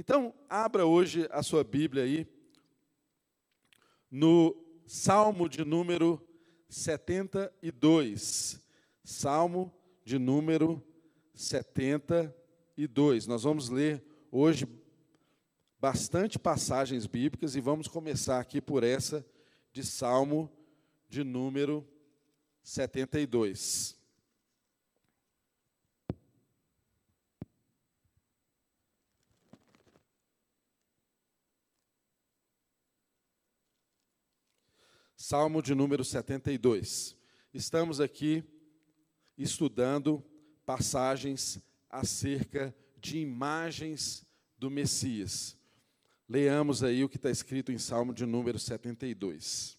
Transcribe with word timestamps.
Então, 0.00 0.32
abra 0.48 0.86
hoje 0.86 1.28
a 1.30 1.42
sua 1.42 1.62
Bíblia 1.62 2.04
aí 2.04 2.26
no 4.10 4.56
Salmo 4.86 5.46
de 5.46 5.62
número 5.62 6.26
72. 6.70 8.58
Salmo 9.04 9.70
de 10.02 10.18
número 10.18 10.82
72. 11.34 13.26
Nós 13.26 13.42
vamos 13.42 13.68
ler 13.68 14.02
hoje 14.32 14.66
bastante 15.78 16.38
passagens 16.38 17.04
bíblicas 17.06 17.54
e 17.54 17.60
vamos 17.60 17.86
começar 17.86 18.40
aqui 18.40 18.58
por 18.58 18.82
essa 18.82 19.22
de 19.70 19.84
Salmo 19.84 20.50
de 21.10 21.22
número 21.22 21.86
72. 22.62 23.99
Salmo 35.30 35.62
de 35.62 35.76
número 35.76 36.04
72. 36.04 37.16
Estamos 37.54 38.00
aqui 38.00 38.42
estudando 39.38 40.24
passagens 40.66 41.62
acerca 41.88 42.74
de 43.00 43.18
imagens 43.18 44.26
do 44.58 44.68
Messias. 44.68 45.56
Leamos 46.28 46.82
aí 46.82 47.04
o 47.04 47.08
que 47.08 47.14
está 47.14 47.30
escrito 47.30 47.70
em 47.70 47.78
Salmo 47.78 48.12
de 48.12 48.26
número 48.26 48.58
72. 48.58 49.78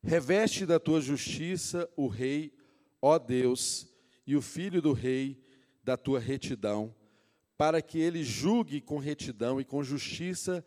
Reveste 0.00 0.64
da 0.64 0.78
tua 0.78 1.00
justiça 1.00 1.90
o 1.96 2.06
rei, 2.06 2.56
ó 3.00 3.18
Deus, 3.18 3.88
e 4.24 4.36
o 4.36 4.40
filho 4.40 4.80
do 4.80 4.92
rei 4.92 5.42
da 5.82 5.96
tua 5.96 6.20
retidão, 6.20 6.94
para 7.58 7.82
que 7.82 7.98
ele 7.98 8.22
julgue 8.22 8.80
com 8.80 8.98
retidão 8.98 9.60
e 9.60 9.64
com 9.64 9.82
justiça 9.82 10.64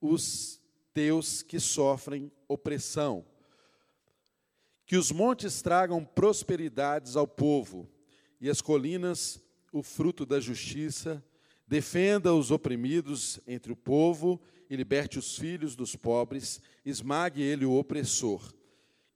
os 0.00 0.60
teus 0.96 1.42
que 1.42 1.60
sofrem 1.60 2.32
opressão. 2.48 3.22
Que 4.86 4.96
os 4.96 5.12
montes 5.12 5.60
tragam 5.60 6.02
prosperidades 6.02 7.16
ao 7.16 7.28
povo, 7.28 7.86
e 8.40 8.48
as 8.48 8.62
colinas 8.62 9.38
o 9.70 9.82
fruto 9.82 10.24
da 10.24 10.40
justiça, 10.40 11.22
Defenda 11.68 12.32
os 12.32 12.52
oprimidos 12.52 13.40
entre 13.44 13.72
o 13.72 13.76
povo 13.76 14.40
e 14.70 14.76
liberte 14.76 15.18
os 15.18 15.36
filhos 15.36 15.74
dos 15.74 15.96
pobres, 15.96 16.60
esmague 16.84 17.42
ele 17.42 17.64
o 17.64 17.76
opressor. 17.76 18.54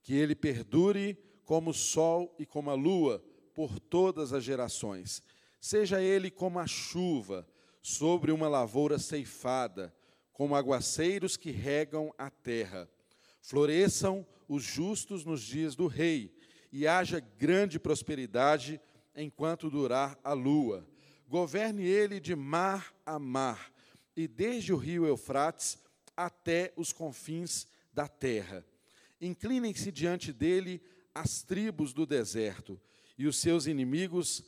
Que 0.03 0.15
ele 0.15 0.35
perdure 0.35 1.17
como 1.45 1.69
o 1.69 1.73
sol 1.73 2.35
e 2.37 2.45
como 2.45 2.69
a 2.69 2.73
lua 2.73 3.23
por 3.53 3.79
todas 3.79 4.33
as 4.33 4.43
gerações. 4.43 5.23
Seja 5.61 6.01
ele 6.01 6.29
como 6.29 6.59
a 6.59 6.67
chuva 6.67 7.47
sobre 7.81 8.33
uma 8.33 8.49
lavoura 8.49 8.99
ceifada, 8.99 9.95
como 10.33 10.55
aguaceiros 10.55 11.37
que 11.37 11.51
regam 11.51 12.13
a 12.17 12.29
terra. 12.29 12.89
Floresçam 13.41 14.25
os 14.47 14.63
justos 14.63 15.25
nos 15.25 15.41
dias 15.41 15.75
do 15.75 15.87
rei, 15.87 16.33
e 16.71 16.87
haja 16.87 17.19
grande 17.19 17.79
prosperidade 17.79 18.79
enquanto 19.15 19.69
durar 19.69 20.17
a 20.23 20.33
lua 20.33 20.87
Governe 21.31 21.85
ele 21.85 22.19
de 22.19 22.35
mar 22.35 22.93
a 23.05 23.17
mar, 23.17 23.71
e 24.17 24.27
desde 24.27 24.73
o 24.73 24.75
rio 24.75 25.05
Eufrates 25.05 25.79
até 26.15 26.73
os 26.75 26.91
confins 26.91 27.67
da 27.93 28.05
terra. 28.05 28.65
Inclinem-se 29.21 29.93
diante 29.93 30.33
dele 30.33 30.81
as 31.15 31.41
tribos 31.41 31.93
do 31.93 32.05
deserto, 32.05 32.77
e 33.17 33.27
os 33.27 33.37
seus 33.37 33.65
inimigos 33.65 34.43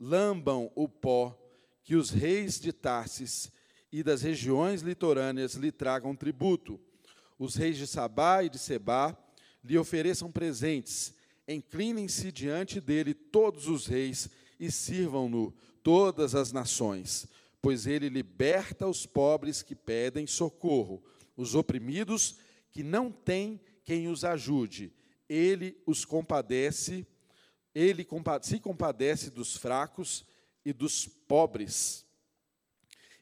lambam 0.00 0.72
o 0.74 0.88
pó, 0.88 1.38
que 1.82 1.94
os 1.94 2.08
reis 2.08 2.58
de 2.58 2.72
Tarsis 2.72 3.52
e 3.96 4.02
das 4.02 4.22
regiões 4.22 4.82
litorâneas 4.82 5.54
lhe 5.54 5.70
tragam 5.70 6.16
tributo. 6.16 6.80
Os 7.38 7.54
reis 7.54 7.76
de 7.76 7.86
Sabá 7.86 8.42
e 8.42 8.48
de 8.48 8.58
Sebá 8.58 9.16
lhe 9.62 9.78
ofereçam 9.78 10.32
presentes. 10.32 11.14
Inclinem-se 11.46 12.32
diante 12.32 12.80
dele 12.80 13.14
todos 13.14 13.68
os 13.68 13.86
reis 13.86 14.28
e 14.58 14.68
sirvam-no 14.68 15.54
todas 15.80 16.34
as 16.34 16.50
nações, 16.50 17.28
pois 17.62 17.86
ele 17.86 18.08
liberta 18.08 18.84
os 18.84 19.06
pobres 19.06 19.62
que 19.62 19.76
pedem 19.76 20.26
socorro, 20.26 21.00
os 21.36 21.54
oprimidos 21.54 22.34
que 22.72 22.82
não 22.82 23.12
têm 23.12 23.60
quem 23.84 24.08
os 24.08 24.24
ajude. 24.24 24.92
Ele 25.28 25.80
os 25.86 26.04
compadece, 26.04 27.06
ele 27.72 28.04
se 28.42 28.58
compadece 28.58 29.30
dos 29.30 29.56
fracos 29.56 30.26
e 30.64 30.72
dos 30.72 31.06
pobres, 31.06 32.03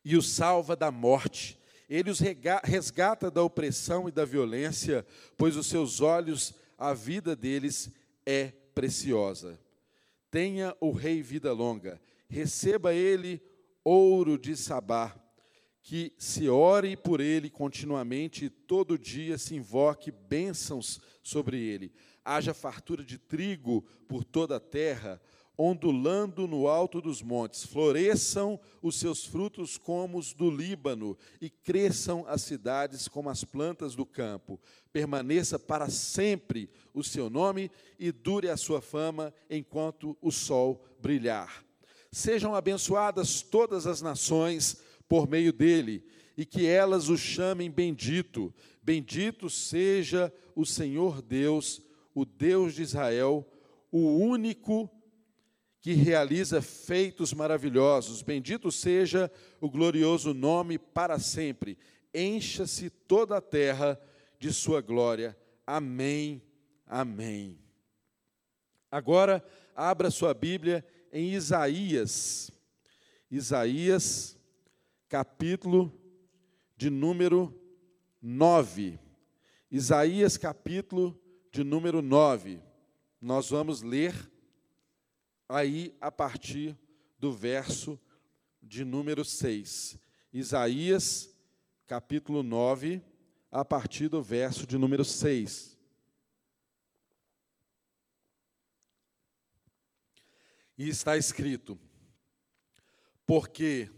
e 0.04 0.16
os 0.16 0.30
salva 0.30 0.74
da 0.76 0.90
morte. 0.90 1.58
Ele 1.88 2.10
os 2.10 2.20
resgata 2.64 3.30
da 3.30 3.42
opressão 3.42 4.08
e 4.08 4.12
da 4.12 4.24
violência, 4.24 5.06
pois 5.36 5.56
os 5.56 5.66
seus 5.66 6.00
olhos, 6.00 6.54
a 6.78 6.94
vida 6.94 7.36
deles 7.36 7.90
é 8.24 8.52
preciosa. 8.74 9.58
Tenha 10.30 10.74
o 10.80 10.90
rei 10.92 11.22
vida 11.22 11.52
longa 11.52 12.00
receba 12.32 12.94
ele 12.94 13.42
ouro 13.84 14.38
de 14.38 14.56
Sabá, 14.56 15.14
que 15.82 16.14
se 16.16 16.48
ore 16.48 16.96
por 16.96 17.20
ele 17.20 17.50
continuamente 17.50 18.46
e 18.46 18.50
todo 18.50 18.98
dia 18.98 19.36
se 19.36 19.54
invoque 19.54 20.10
bênçãos 20.10 20.98
sobre 21.22 21.60
ele. 21.60 21.92
Haja 22.24 22.54
fartura 22.54 23.04
de 23.04 23.18
trigo 23.18 23.82
por 24.08 24.24
toda 24.24 24.56
a 24.56 24.60
terra, 24.60 25.20
ondulando 25.56 26.46
no 26.46 26.66
alto 26.66 27.00
dos 27.00 27.22
montes. 27.22 27.64
Floresçam 27.64 28.58
os 28.80 28.96
seus 28.96 29.24
frutos 29.24 29.76
como 29.76 30.18
os 30.18 30.32
do 30.32 30.50
Líbano, 30.50 31.16
e 31.40 31.50
cresçam 31.50 32.24
as 32.26 32.42
cidades 32.42 33.08
como 33.08 33.28
as 33.28 33.44
plantas 33.44 33.94
do 33.94 34.06
campo. 34.06 34.60
Permaneça 34.92 35.58
para 35.58 35.88
sempre 35.88 36.70
o 36.94 37.02
seu 37.02 37.28
nome 37.28 37.70
e 37.98 38.10
dure 38.10 38.48
a 38.48 38.56
sua 38.56 38.80
fama 38.80 39.32
enquanto 39.48 40.16
o 40.20 40.30
sol 40.30 40.84
brilhar. 41.00 41.64
Sejam 42.10 42.54
abençoadas 42.54 43.42
todas 43.42 43.86
as 43.86 44.02
nações 44.02 44.82
por 45.08 45.28
meio 45.28 45.52
dele, 45.52 46.04
e 46.36 46.46
que 46.46 46.66
elas 46.66 47.08
o 47.08 47.16
chamem 47.16 47.70
bendito. 47.70 48.54
Bendito 48.82 49.50
seja 49.50 50.32
o 50.56 50.64
Senhor 50.64 51.20
Deus, 51.20 51.82
o 52.14 52.24
Deus 52.24 52.74
de 52.74 52.82
Israel, 52.82 53.46
o 53.90 54.16
único 54.16 54.90
que 55.82 55.94
realiza 55.94 56.62
feitos 56.62 57.34
maravilhosos. 57.34 58.22
Bendito 58.22 58.70
seja 58.70 59.30
o 59.60 59.68
glorioso 59.68 60.32
nome 60.32 60.78
para 60.78 61.18
sempre. 61.18 61.76
Encha-se 62.14 62.88
toda 62.88 63.36
a 63.36 63.40
terra 63.40 64.00
de 64.38 64.52
sua 64.52 64.80
glória. 64.80 65.36
Amém. 65.66 66.40
Amém. 66.86 67.58
Agora, 68.90 69.44
abra 69.74 70.10
sua 70.10 70.32
Bíblia 70.32 70.86
em 71.12 71.32
Isaías, 71.32 72.50
Isaías, 73.30 74.38
capítulo 75.08 75.92
de 76.76 76.90
número 76.90 77.58
9. 78.20 79.00
Isaías, 79.70 80.36
capítulo 80.36 81.18
de 81.50 81.64
número 81.64 82.00
9. 82.00 82.60
Nós 83.20 83.50
vamos 83.50 83.82
ler 83.82 84.31
aí 85.52 85.94
a 86.00 86.10
partir 86.10 86.76
do 87.18 87.30
verso 87.30 88.00
de 88.62 88.84
número 88.84 89.24
6. 89.24 89.98
Isaías, 90.32 91.30
capítulo 91.86 92.42
9, 92.42 93.02
a 93.50 93.62
partir 93.62 94.08
do 94.08 94.22
verso 94.22 94.66
de 94.66 94.78
número 94.78 95.04
6. 95.04 95.78
E 100.78 100.88
está 100.88 101.18
escrito: 101.18 101.78
Porque 103.26 103.90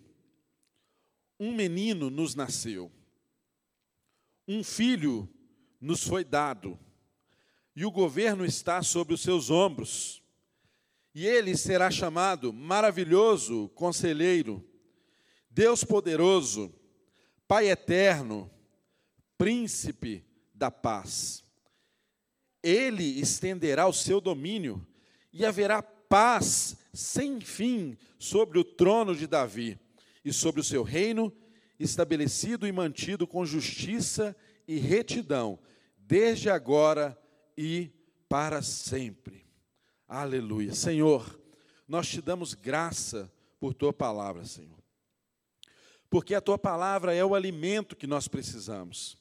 um 1.38 1.54
menino 1.54 2.10
nos 2.10 2.34
nasceu, 2.34 2.90
um 4.46 4.64
filho 4.64 5.28
nos 5.80 6.02
foi 6.02 6.24
dado, 6.24 6.76
e 7.76 7.86
o 7.86 7.92
governo 7.92 8.44
está 8.44 8.82
sobre 8.82 9.14
os 9.14 9.20
seus 9.20 9.50
ombros. 9.50 10.23
E 11.14 11.26
ele 11.26 11.56
será 11.56 11.90
chamado 11.90 12.52
Maravilhoso 12.52 13.68
Conselheiro, 13.74 14.66
Deus 15.48 15.84
Poderoso, 15.84 16.74
Pai 17.46 17.70
Eterno, 17.70 18.50
Príncipe 19.38 20.26
da 20.52 20.72
Paz. 20.72 21.44
Ele 22.60 23.20
estenderá 23.20 23.86
o 23.86 23.92
seu 23.92 24.20
domínio 24.20 24.84
e 25.32 25.44
haverá 25.44 25.80
paz 25.82 26.76
sem 26.92 27.40
fim 27.40 27.96
sobre 28.18 28.58
o 28.58 28.64
trono 28.64 29.14
de 29.14 29.26
Davi 29.26 29.78
e 30.24 30.32
sobre 30.32 30.60
o 30.60 30.64
seu 30.64 30.82
reino, 30.82 31.32
estabelecido 31.78 32.66
e 32.66 32.72
mantido 32.72 33.26
com 33.26 33.44
justiça 33.44 34.34
e 34.66 34.78
retidão, 34.78 35.58
desde 35.96 36.50
agora 36.50 37.16
e 37.56 37.90
para 38.28 38.62
sempre. 38.62 39.43
Aleluia. 40.08 40.74
Senhor, 40.74 41.40
nós 41.88 42.08
te 42.08 42.20
damos 42.20 42.54
graça 42.54 43.32
por 43.58 43.72
tua 43.74 43.92
palavra, 43.92 44.44
Senhor. 44.44 44.78
porque 46.10 46.34
a 46.34 46.40
tua 46.40 46.56
palavra 46.56 47.12
é 47.12 47.24
o 47.24 47.34
alimento 47.34 47.96
que 47.96 48.06
nós 48.06 48.28
precisamos. 48.28 49.18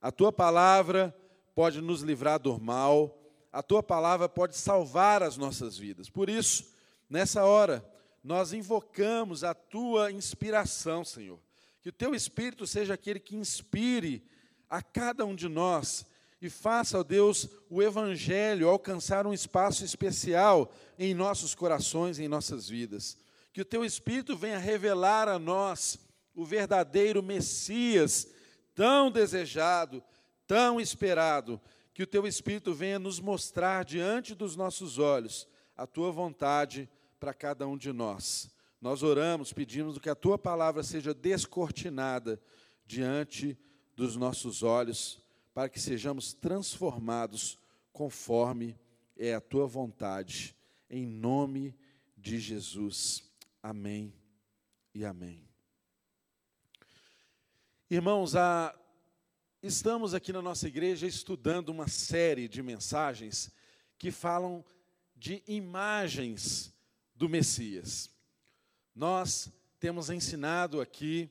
A 0.00 0.12
tua 0.12 0.30
palavra 0.30 1.12
pode 1.52 1.80
nos 1.80 2.02
livrar 2.02 2.38
do 2.38 2.60
mal, 2.60 3.18
a 3.52 3.60
tua 3.60 3.82
palavra 3.82 4.28
pode 4.28 4.56
salvar 4.56 5.20
as 5.20 5.36
nossas 5.36 5.76
vidas. 5.76 6.08
Por 6.08 6.28
isso, 6.28 6.72
nessa 7.10 7.44
hora, 7.44 7.84
nós 8.22 8.52
invocamos 8.52 9.42
a 9.42 9.52
tua 9.52 10.12
inspiração, 10.12 11.04
Senhor. 11.04 11.40
Que 11.82 11.88
o 11.88 11.92
teu 11.92 12.14
Espírito 12.14 12.68
seja 12.68 12.94
aquele 12.94 13.18
que 13.18 13.34
inspire 13.34 14.22
a 14.70 14.80
cada 14.80 15.24
um 15.24 15.34
de 15.34 15.48
nós 15.48 16.06
e 16.40 16.48
faça, 16.48 17.00
ó 17.00 17.02
Deus, 17.02 17.48
o 17.68 17.82
Evangelho 17.82 18.68
alcançar 18.68 19.26
um 19.26 19.32
espaço 19.32 19.84
especial 19.84 20.72
em 20.98 21.12
nossos 21.12 21.54
corações, 21.54 22.18
em 22.18 22.28
nossas 22.28 22.68
vidas. 22.68 23.18
Que 23.52 23.60
o 23.60 23.64
teu 23.64 23.84
Espírito 23.84 24.36
venha 24.36 24.58
revelar 24.58 25.28
a 25.28 25.38
nós 25.38 25.98
o 26.34 26.44
verdadeiro 26.44 27.22
Messias, 27.22 28.28
tão 28.72 29.10
desejado, 29.10 30.02
tão 30.46 30.80
esperado. 30.80 31.60
Que 31.92 32.04
o 32.04 32.06
teu 32.06 32.24
Espírito 32.24 32.72
venha 32.72 33.00
nos 33.00 33.18
mostrar 33.18 33.84
diante 33.84 34.32
dos 34.32 34.54
nossos 34.54 34.98
olhos 34.98 35.48
a 35.76 35.86
tua 35.88 36.12
vontade 36.12 36.88
para 37.18 37.34
cada 37.34 37.66
um 37.66 37.76
de 37.76 37.92
nós. 37.92 38.48
Nós 38.80 39.02
oramos, 39.02 39.52
pedimos 39.52 39.98
que 39.98 40.08
a 40.08 40.14
tua 40.14 40.38
palavra 40.38 40.84
seja 40.84 41.12
descortinada 41.12 42.40
diante 42.86 43.58
dos 43.96 44.14
nossos 44.14 44.62
olhos 44.62 45.20
para 45.58 45.68
que 45.68 45.80
sejamos 45.80 46.32
transformados 46.32 47.58
conforme 47.92 48.78
é 49.16 49.34
a 49.34 49.40
tua 49.40 49.66
vontade, 49.66 50.54
em 50.88 51.04
nome 51.04 51.74
de 52.16 52.38
Jesus. 52.38 53.28
Amém 53.60 54.14
e 54.94 55.04
amém. 55.04 55.48
Irmãos, 57.90 58.36
a, 58.36 58.72
estamos 59.60 60.14
aqui 60.14 60.32
na 60.32 60.40
nossa 60.40 60.68
igreja 60.68 61.08
estudando 61.08 61.70
uma 61.70 61.88
série 61.88 62.46
de 62.46 62.62
mensagens 62.62 63.50
que 63.98 64.12
falam 64.12 64.64
de 65.16 65.42
imagens 65.44 66.72
do 67.16 67.28
Messias. 67.28 68.12
Nós 68.94 69.50
temos 69.80 70.08
ensinado 70.08 70.80
aqui 70.80 71.28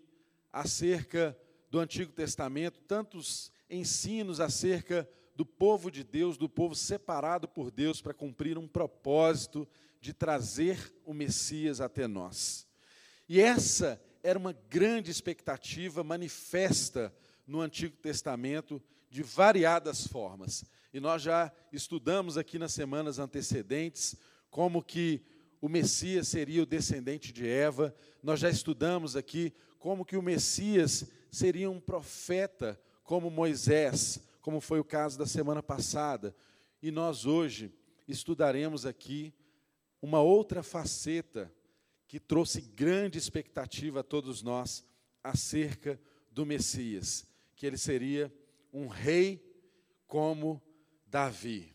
acerca 0.52 1.34
do 1.72 1.80
Antigo 1.80 2.12
Testamento 2.12 2.82
tantos 2.82 3.56
ensinos 3.70 4.40
acerca 4.40 5.08
do 5.36 5.46
povo 5.46 5.92
de 5.92 6.04
Deus, 6.04 6.38
do 6.38 6.50
povo 6.50 6.74
separado 6.74 7.48
por 7.48 7.70
Deus 7.70 8.02
para 8.02 8.14
cumprir 8.14 8.58
um 8.58 8.68
propósito 8.68 9.68
de 10.02 10.14
trazer 10.14 10.94
o 11.06 11.14
Messias 11.14 11.80
até 11.80 12.08
nós. 12.08 12.68
E 13.30 13.40
essa 13.40 14.02
era 14.24 14.40
uma 14.40 14.54
grande 14.54 15.12
expectativa 15.12 16.04
manifesta 16.04 17.14
no 17.46 17.62
Antigo 17.62 17.96
Testamento 17.98 18.82
de 19.10 19.22
variadas 19.22 20.08
formas. 20.08 20.66
E 20.94 21.00
nós 21.00 21.22
já 21.22 21.52
estudamos 21.72 22.38
aqui 22.38 22.58
nas 22.58 22.74
semanas 22.74 23.20
antecedentes 23.20 24.16
como 24.50 24.84
que 24.84 25.22
o 25.62 25.70
Messias 25.70 26.28
seria 26.28 26.64
o 26.64 26.66
descendente 26.66 27.32
de 27.32 27.48
Eva. 27.48 27.94
Nós 28.24 28.40
já 28.40 28.50
estudamos 28.50 29.16
aqui 29.16 29.54
como 29.78 30.06
que 30.06 30.18
o 30.18 30.22
Messias 30.22 31.06
seria 31.32 31.70
um 31.70 31.80
profeta 31.80 32.80
como 33.08 33.32
Moisés, 33.32 34.20
como 34.42 34.60
foi 34.60 34.82
o 34.82 34.84
caso 34.84 35.18
da 35.18 35.26
semana 35.26 35.64
passada. 35.64 36.36
E 36.82 36.92
nós 36.92 37.26
hoje 37.26 37.74
estudaremos 38.06 38.86
aqui 38.86 39.34
uma 40.02 40.20
outra 40.20 40.62
faceta 40.62 41.50
que 42.06 42.20
trouxe 42.20 42.60
grande 42.60 43.18
expectativa 43.18 44.02
a 44.02 44.04
todos 44.04 44.44
nós 44.44 44.86
acerca 45.24 45.98
do 46.30 46.46
Messias, 46.46 47.26
que 47.56 47.66
ele 47.66 47.78
seria 47.78 48.32
um 48.74 48.88
rei 48.88 49.42
como 50.06 50.62
Davi. 51.06 51.74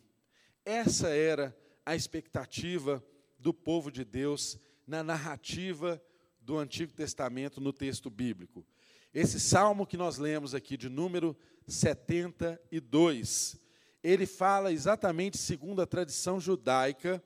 Essa 0.67 1.09
era 1.09 1.57
a 1.85 1.97
expectativa 1.97 3.03
do 3.39 3.55
povo 3.55 3.91
de 3.91 4.05
Deus 4.05 4.59
na 4.87 5.03
narrativa 5.03 6.01
do 6.43 6.59
Antigo 6.59 6.93
Testamento 6.93 7.59
no 7.59 7.73
texto 7.73 8.11
bíblico. 8.11 8.67
Esse 9.15 9.39
salmo 9.39 9.87
que 9.87 9.97
nós 9.97 10.17
lemos 10.17 10.55
aqui, 10.55 10.77
de 10.77 10.89
número 10.89 11.37
72, 11.67 13.61
ele 14.03 14.27
fala 14.27 14.73
exatamente 14.73 15.37
segundo 15.37 15.83
a 15.83 15.87
tradição 15.87 16.41
judaica, 16.41 17.23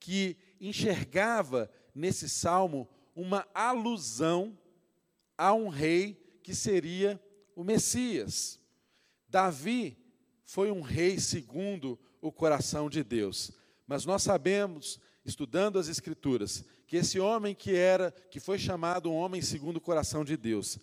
que 0.00 0.36
enxergava 0.60 1.70
nesse 1.94 2.28
salmo 2.28 2.88
uma 3.14 3.46
alusão 3.54 4.58
a 5.36 5.52
um 5.52 5.68
rei 5.68 6.14
que 6.42 6.54
seria 6.54 7.20
o 7.54 7.62
Messias. 7.62 8.60
Davi 9.28 9.98
foi 10.44 10.70
um 10.70 10.80
rei 10.80 11.18
segundo 11.18 11.98
o 12.20 12.32
coração 12.32 12.88
de 12.88 13.02
Deus, 13.04 13.52
mas 13.86 14.04
nós 14.04 14.22
sabemos, 14.22 14.98
estudando 15.24 15.78
as 15.78 15.88
escrituras, 15.88 16.64
que 16.86 16.96
esse 16.96 17.18
homem 17.18 17.54
que 17.54 17.74
era, 17.74 18.10
que 18.30 18.40
foi 18.40 18.58
chamado 18.58 19.10
um 19.10 19.14
homem 19.14 19.42
segundo 19.42 19.76
o 19.76 19.80
coração 19.80 20.24
de 20.24 20.36
Deus, 20.36 20.78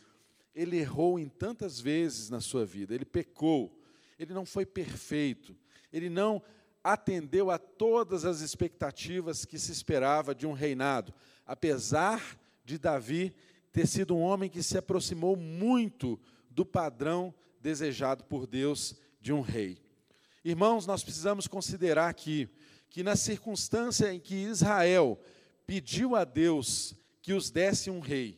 ele 0.54 0.78
errou 0.78 1.18
em 1.20 1.28
tantas 1.28 1.80
vezes 1.80 2.30
na 2.30 2.40
sua 2.40 2.66
vida, 2.66 2.94
ele 2.94 3.06
pecou, 3.06 3.76
ele 4.20 4.34
não 4.34 4.46
foi 4.46 4.66
perfeito, 4.66 5.56
ele 5.92 6.10
não 6.10 6.42
atendeu 6.84 7.50
a 7.50 7.58
todas 7.58 8.26
as 8.26 8.42
expectativas 8.42 9.46
que 9.46 9.58
se 9.58 9.72
esperava 9.72 10.36
de 10.36 10.46
um 10.46 10.54
reinado, 10.54 11.14
apesar 11.46 12.38
de 12.66 12.78
Davi 12.78 13.34
ter 13.72 13.88
sido 13.88 14.16
um 14.16 14.22
homem 14.22 14.50
que 14.50 14.62
se 14.62 14.78
aproximou 14.78 15.36
muito 15.36 16.20
do 16.50 16.66
padrão 16.66 17.34
desejado 17.60 18.24
por 18.26 18.46
Deus 18.46 18.96
de 19.20 19.34
um 19.34 19.42
rei. 19.42 19.82
Irmãos, 20.44 20.86
nós 20.86 21.04
precisamos 21.04 21.48
considerar 21.48 22.10
aqui 22.10 22.50
que 22.90 23.02
na 23.02 23.16
circunstância 23.16 24.14
em 24.14 24.20
que 24.20 24.36
Israel 24.36 25.20
pediu 25.66 26.16
a 26.16 26.26
Deus 26.26 26.94
que 27.22 27.34
os 27.34 27.50
desse 27.50 27.90
um 27.90 28.02
rei, 28.02 28.38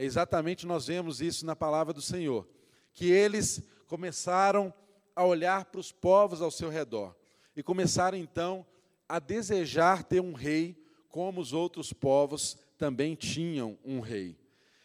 é 0.00 0.04
exatamente 0.04 0.66
nós 0.66 0.86
vemos 0.86 1.20
isso 1.20 1.44
na 1.44 1.54
palavra 1.54 1.92
do 1.92 2.00
Senhor, 2.00 2.48
que 2.90 3.10
eles 3.10 3.62
começaram 3.86 4.72
a 5.14 5.26
olhar 5.26 5.66
para 5.66 5.78
os 5.78 5.92
povos 5.92 6.40
ao 6.40 6.50
seu 6.50 6.70
redor 6.70 7.14
e 7.54 7.62
começaram 7.62 8.16
então 8.16 8.64
a 9.06 9.18
desejar 9.18 10.02
ter 10.02 10.22
um 10.22 10.32
rei 10.32 10.82
como 11.10 11.38
os 11.38 11.52
outros 11.52 11.92
povos 11.92 12.56
também 12.78 13.14
tinham 13.14 13.78
um 13.84 14.00
rei. 14.00 14.38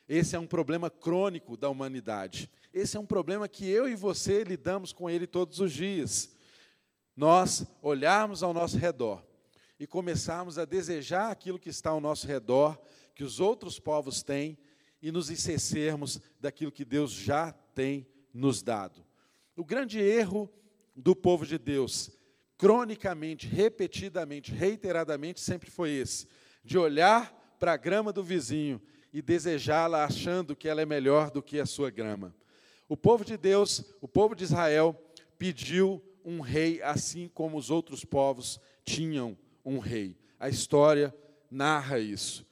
Esse 0.06 0.36
é 0.36 0.40
um 0.40 0.46
problema 0.46 0.90
crônico 0.90 1.56
da 1.56 1.70
humanidade. 1.70 2.51
Esse 2.74 2.98
é 2.98 3.00
um 3.00 3.06
problema 3.06 3.48
que 3.48 3.66
eu 3.70 3.88
e 3.88 3.96
você 3.96 4.44
lidamos 4.44 4.92
com 4.92 5.10
ele 5.10 5.25
todos 5.25 5.62
os 5.62 5.72
dias. 5.72 6.36
Nós 7.16 7.66
olharmos 7.82 8.44
ao 8.44 8.54
nosso 8.54 8.78
redor 8.78 9.24
e 9.80 9.88
começarmos 9.88 10.60
a 10.60 10.66
desejar 10.66 11.32
aquilo 11.32 11.58
que 11.58 11.70
está 11.70 11.92
ao 11.92 12.01
nosso 12.01 12.28
redor, 12.28 12.78
que 13.16 13.24
os 13.24 13.39
outros 13.39 13.80
povos 13.80 14.22
têm, 14.22 14.58
e 15.06 15.12
nos 15.12 15.30
esquecermos 15.30 16.20
daquilo 16.42 16.72
que 16.72 16.84
Deus 16.84 17.12
já 17.12 17.52
tem 17.76 18.08
nos 18.34 18.64
dado. 18.64 19.06
O 19.56 19.64
grande 19.64 20.00
erro 20.00 20.52
do 20.96 21.16
povo 21.16 21.46
de 21.46 21.60
Deus, 21.60 22.10
cronicamente, 22.58 23.46
repetidamente, 23.46 24.52
reiteradamente, 24.52 25.40
sempre 25.40 25.70
foi 25.70 25.92
esse: 25.92 26.28
de 26.64 26.76
olhar 26.80 27.56
para 27.60 27.74
a 27.74 27.78
grama 27.78 28.12
do 28.12 28.24
vizinho 28.24 28.82
e 29.14 29.22
desejá-la 29.22 30.04
achando 30.04 30.56
que 30.56 30.68
ela 30.68 30.82
é 30.82 30.88
melhor 30.88 31.30
do 31.30 31.44
que 31.44 31.60
a 31.60 31.68
sua 31.68 31.92
grama. 31.92 32.36
O 32.90 32.98
povo 32.98 33.24
de 33.24 33.38
Deus, 33.38 33.86
o 34.02 34.08
povo 34.08 34.34
de 34.34 34.44
Israel, 34.44 35.00
pediu 35.38 36.02
um 36.26 36.40
rei 36.40 36.82
assim 36.82 37.30
como 37.32 37.60
os 37.60 37.70
outros 37.70 38.04
povos 38.04 38.60
tinham 38.84 39.38
um 39.64 39.78
rei. 39.78 40.18
A 40.40 40.50
história 40.50 41.16
narra 41.52 42.00
isso. 42.00 42.44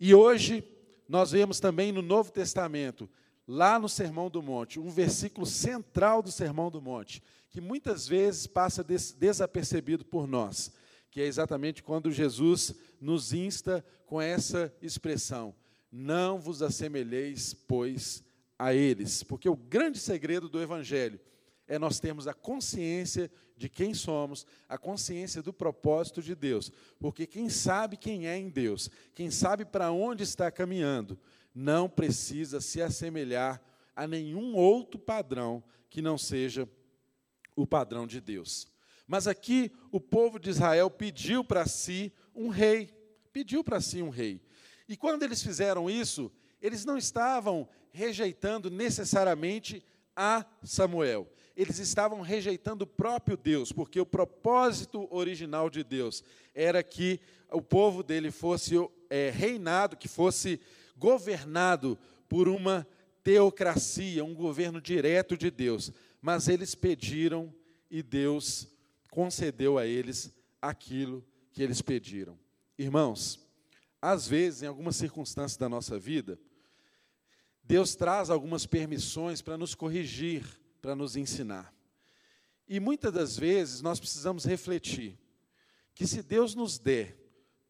E 0.00 0.12
hoje 0.12 0.64
nós 1.08 1.30
vemos 1.30 1.58
também 1.58 1.90
no 1.90 2.02
Novo 2.02 2.30
Testamento, 2.30 3.08
lá 3.46 3.78
no 3.78 3.88
Sermão 3.88 4.28
do 4.28 4.42
Monte, 4.42 4.78
um 4.78 4.90
versículo 4.90 5.46
central 5.46 6.22
do 6.22 6.30
Sermão 6.30 6.70
do 6.70 6.82
Monte, 6.82 7.22
que 7.48 7.60
muitas 7.60 8.06
vezes 8.06 8.46
passa 8.46 8.84
des 8.84 9.12
desapercebido 9.12 10.04
por 10.04 10.26
nós, 10.26 10.70
que 11.10 11.22
é 11.22 11.24
exatamente 11.24 11.82
quando 11.82 12.12
Jesus 12.12 12.74
nos 13.00 13.32
insta 13.32 13.82
com 14.04 14.20
essa 14.20 14.72
expressão: 14.82 15.54
Não 15.90 16.38
vos 16.38 16.60
assemelheis, 16.60 17.54
pois, 17.54 18.22
a 18.58 18.74
eles. 18.74 19.22
Porque 19.22 19.48
o 19.48 19.56
grande 19.56 19.98
segredo 19.98 20.48
do 20.48 20.60
Evangelho 20.60 21.18
é 21.68 21.78
nós 21.78 22.00
termos 22.00 22.26
a 22.26 22.34
consciência 22.34 23.30
de 23.56 23.68
quem 23.68 23.92
somos, 23.92 24.46
a 24.68 24.78
consciência 24.78 25.42
do 25.42 25.52
propósito 25.52 26.22
de 26.22 26.34
Deus. 26.34 26.72
Porque 26.98 27.26
quem 27.26 27.48
sabe 27.48 27.96
quem 27.96 28.26
é 28.26 28.36
em 28.36 28.48
Deus, 28.48 28.88
quem 29.14 29.30
sabe 29.30 29.64
para 29.64 29.92
onde 29.92 30.22
está 30.22 30.50
caminhando, 30.50 31.18
não 31.54 31.88
precisa 31.88 32.60
se 32.60 32.80
assemelhar 32.80 33.62
a 33.94 34.06
nenhum 34.06 34.54
outro 34.54 34.98
padrão 34.98 35.62
que 35.90 36.00
não 36.00 36.16
seja 36.16 36.68
o 37.54 37.66
padrão 37.66 38.06
de 38.06 38.20
Deus. 38.20 38.68
Mas 39.06 39.26
aqui 39.26 39.72
o 39.90 40.00
povo 40.00 40.38
de 40.38 40.50
Israel 40.50 40.90
pediu 40.90 41.42
para 41.42 41.66
si 41.66 42.12
um 42.34 42.48
rei, 42.48 42.94
pediu 43.32 43.64
para 43.64 43.80
si 43.80 44.00
um 44.00 44.10
rei. 44.10 44.40
E 44.88 44.96
quando 44.96 45.22
eles 45.22 45.42
fizeram 45.42 45.90
isso, 45.90 46.30
eles 46.62 46.84
não 46.84 46.96
estavam 46.96 47.68
rejeitando 47.90 48.70
necessariamente 48.70 49.84
a 50.14 50.44
Samuel. 50.62 51.28
Eles 51.58 51.80
estavam 51.80 52.20
rejeitando 52.20 52.82
o 52.82 52.86
próprio 52.86 53.36
Deus, 53.36 53.72
porque 53.72 54.00
o 54.00 54.06
propósito 54.06 55.08
original 55.10 55.68
de 55.68 55.82
Deus 55.82 56.22
era 56.54 56.84
que 56.84 57.18
o 57.50 57.60
povo 57.60 58.04
dele 58.04 58.30
fosse 58.30 58.74
é, 59.10 59.30
reinado, 59.30 59.96
que 59.96 60.06
fosse 60.06 60.60
governado 60.96 61.98
por 62.28 62.48
uma 62.48 62.86
teocracia, 63.24 64.24
um 64.24 64.34
governo 64.34 64.80
direto 64.80 65.36
de 65.36 65.50
Deus. 65.50 65.90
Mas 66.22 66.46
eles 66.46 66.76
pediram 66.76 67.52
e 67.90 68.04
Deus 68.04 68.68
concedeu 69.10 69.78
a 69.78 69.84
eles 69.84 70.32
aquilo 70.62 71.26
que 71.50 71.60
eles 71.60 71.82
pediram. 71.82 72.38
Irmãos, 72.78 73.44
às 74.00 74.28
vezes, 74.28 74.62
em 74.62 74.66
algumas 74.66 74.94
circunstâncias 74.94 75.56
da 75.56 75.68
nossa 75.68 75.98
vida, 75.98 76.38
Deus 77.64 77.96
traz 77.96 78.30
algumas 78.30 78.64
permissões 78.64 79.42
para 79.42 79.58
nos 79.58 79.74
corrigir, 79.74 80.44
para 80.80 80.94
nos 80.94 81.16
ensinar. 81.16 81.74
E 82.68 82.78
muitas 82.78 83.12
das 83.12 83.36
vezes 83.36 83.80
nós 83.80 83.98
precisamos 83.98 84.44
refletir 84.44 85.18
que 85.94 86.06
se 86.06 86.22
Deus 86.22 86.54
nos 86.54 86.78
der 86.78 87.16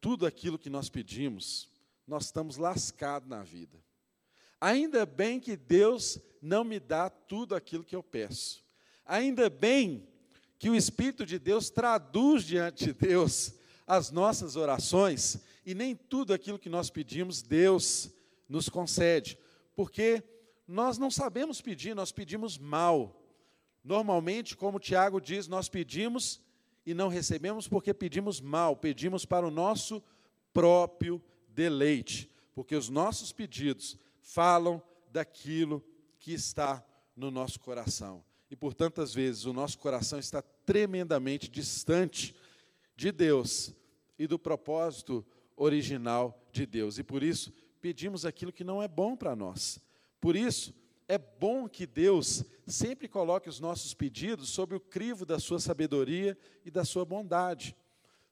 tudo 0.00 0.26
aquilo 0.26 0.58
que 0.58 0.68
nós 0.68 0.88
pedimos, 0.88 1.70
nós 2.06 2.26
estamos 2.26 2.56
lascados 2.56 3.28
na 3.28 3.42
vida. 3.42 3.82
Ainda 4.60 5.06
bem 5.06 5.38
que 5.38 5.56
Deus 5.56 6.18
não 6.42 6.64
me 6.64 6.80
dá 6.80 7.08
tudo 7.08 7.54
aquilo 7.54 7.84
que 7.84 7.94
eu 7.94 8.02
peço. 8.02 8.64
Ainda 9.04 9.48
bem 9.48 10.06
que 10.58 10.68
o 10.68 10.74
Espírito 10.74 11.24
de 11.24 11.38
Deus 11.38 11.70
traduz 11.70 12.44
diante 12.44 12.86
de 12.86 12.92
Deus 12.92 13.54
as 13.86 14.10
nossas 14.10 14.56
orações 14.56 15.38
e 15.64 15.74
nem 15.74 15.94
tudo 15.94 16.34
aquilo 16.34 16.58
que 16.58 16.68
nós 16.68 16.90
pedimos 16.90 17.40
Deus 17.40 18.10
nos 18.48 18.68
concede, 18.68 19.38
porque 19.76 20.22
nós 20.68 20.98
não 20.98 21.10
sabemos 21.10 21.62
pedir, 21.62 21.96
nós 21.96 22.12
pedimos 22.12 22.58
mal. 22.58 23.18
Normalmente, 23.82 24.54
como 24.54 24.78
Tiago 24.78 25.18
diz, 25.18 25.48
nós 25.48 25.66
pedimos 25.66 26.42
e 26.84 26.92
não 26.92 27.08
recebemos 27.08 27.66
porque 27.66 27.94
pedimos 27.94 28.38
mal, 28.38 28.76
pedimos 28.76 29.24
para 29.24 29.46
o 29.46 29.50
nosso 29.50 30.02
próprio 30.52 31.22
deleite, 31.48 32.30
porque 32.54 32.76
os 32.76 32.90
nossos 32.90 33.32
pedidos 33.32 33.98
falam 34.20 34.82
daquilo 35.10 35.82
que 36.18 36.32
está 36.34 36.84
no 37.16 37.30
nosso 37.30 37.58
coração. 37.60 38.22
E 38.50 38.56
por 38.56 38.74
tantas 38.74 39.14
vezes 39.14 39.46
o 39.46 39.54
nosso 39.54 39.78
coração 39.78 40.18
está 40.18 40.42
tremendamente 40.42 41.50
distante 41.50 42.34
de 42.94 43.10
Deus 43.10 43.74
e 44.18 44.26
do 44.26 44.38
propósito 44.38 45.24
original 45.56 46.38
de 46.52 46.66
Deus. 46.66 46.98
E 46.98 47.02
por 47.02 47.22
isso 47.22 47.52
pedimos 47.80 48.26
aquilo 48.26 48.52
que 48.52 48.64
não 48.64 48.82
é 48.82 48.88
bom 48.88 49.16
para 49.16 49.34
nós. 49.34 49.80
Por 50.20 50.36
isso, 50.36 50.74
é 51.06 51.16
bom 51.16 51.68
que 51.68 51.86
Deus 51.86 52.44
sempre 52.66 53.08
coloque 53.08 53.48
os 53.48 53.60
nossos 53.60 53.94
pedidos 53.94 54.50
sob 54.50 54.74
o 54.74 54.80
crivo 54.80 55.24
da 55.24 55.38
sua 55.38 55.58
sabedoria 55.58 56.36
e 56.64 56.70
da 56.70 56.84
sua 56.84 57.04
bondade. 57.04 57.76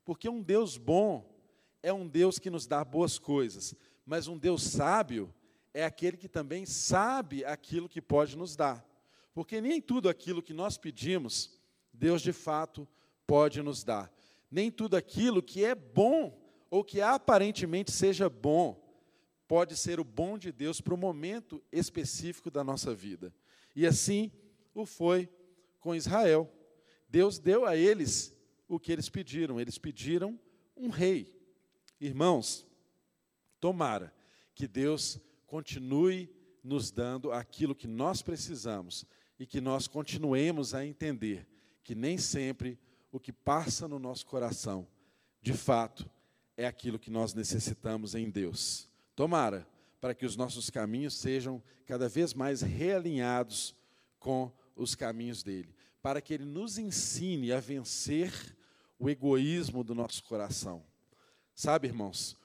Porque 0.04 0.28
um 0.28 0.42
Deus 0.42 0.76
bom 0.76 1.34
é 1.82 1.92
um 1.92 2.06
Deus 2.06 2.38
que 2.38 2.50
nos 2.50 2.66
dá 2.66 2.84
boas 2.84 3.18
coisas, 3.18 3.74
mas 4.04 4.28
um 4.28 4.36
Deus 4.36 4.62
sábio 4.62 5.32
é 5.72 5.84
aquele 5.84 6.16
que 6.16 6.28
também 6.28 6.66
sabe 6.66 7.44
aquilo 7.44 7.88
que 7.88 8.02
pode 8.02 8.36
nos 8.36 8.56
dar. 8.56 8.84
Porque 9.32 9.60
nem 9.60 9.80
tudo 9.80 10.08
aquilo 10.08 10.42
que 10.42 10.54
nós 10.54 10.78
pedimos, 10.78 11.58
Deus 11.92 12.22
de 12.22 12.32
fato 12.32 12.88
pode 13.26 13.62
nos 13.62 13.84
dar. 13.84 14.12
Nem 14.50 14.70
tudo 14.70 14.96
aquilo 14.96 15.42
que 15.42 15.64
é 15.64 15.74
bom 15.74 16.38
ou 16.70 16.84
que 16.84 17.00
aparentemente 17.00 17.90
seja 17.90 18.28
bom, 18.28 18.85
pode 19.46 19.76
ser 19.76 20.00
o 20.00 20.04
bom 20.04 20.36
de 20.36 20.50
Deus 20.52 20.80
para 20.80 20.94
o 20.94 20.98
momento 20.98 21.62
específico 21.70 22.50
da 22.50 22.64
nossa 22.64 22.94
vida. 22.94 23.32
E 23.74 23.86
assim 23.86 24.30
o 24.74 24.84
foi 24.84 25.28
com 25.80 25.94
Israel. 25.94 26.50
Deus 27.08 27.38
deu 27.38 27.64
a 27.64 27.76
eles 27.76 28.34
o 28.68 28.78
que 28.78 28.92
eles 28.92 29.08
pediram. 29.08 29.60
Eles 29.60 29.78
pediram 29.78 30.38
um 30.76 30.88
rei. 30.88 31.32
Irmãos, 32.00 32.66
tomara 33.60 34.12
que 34.54 34.66
Deus 34.66 35.20
continue 35.46 36.30
nos 36.62 36.90
dando 36.90 37.30
aquilo 37.32 37.74
que 37.74 37.86
nós 37.86 38.22
precisamos 38.22 39.04
e 39.38 39.46
que 39.46 39.60
nós 39.60 39.86
continuemos 39.86 40.74
a 40.74 40.84
entender 40.84 41.46
que 41.84 41.94
nem 41.94 42.18
sempre 42.18 42.78
o 43.12 43.20
que 43.20 43.32
passa 43.32 43.86
no 43.86 43.98
nosso 43.98 44.26
coração, 44.26 44.86
de 45.40 45.52
fato, 45.52 46.10
é 46.56 46.66
aquilo 46.66 46.98
que 46.98 47.10
nós 47.10 47.32
necessitamos 47.32 48.14
em 48.14 48.28
Deus. 48.28 48.90
Tomara 49.16 49.66
para 50.00 50.14
que 50.14 50.24
os 50.24 50.36
nossos 50.36 50.70
caminhos 50.70 51.14
sejam 51.14 51.60
cada 51.84 52.08
vez 52.08 52.32
mais 52.32 52.60
realinhados 52.60 53.74
com 54.20 54.52
os 54.76 54.94
caminhos 54.94 55.42
dele, 55.42 55.74
para 56.00 56.20
que 56.20 56.34
ele 56.34 56.44
nos 56.44 56.78
ensine 56.78 57.50
a 57.50 57.58
vencer 57.58 58.56
o 58.98 59.10
egoísmo 59.10 59.82
do 59.82 59.94
nosso 59.94 60.22
coração. 60.22 60.84
Sabe, 61.54 61.88
irmãos, 61.88 62.36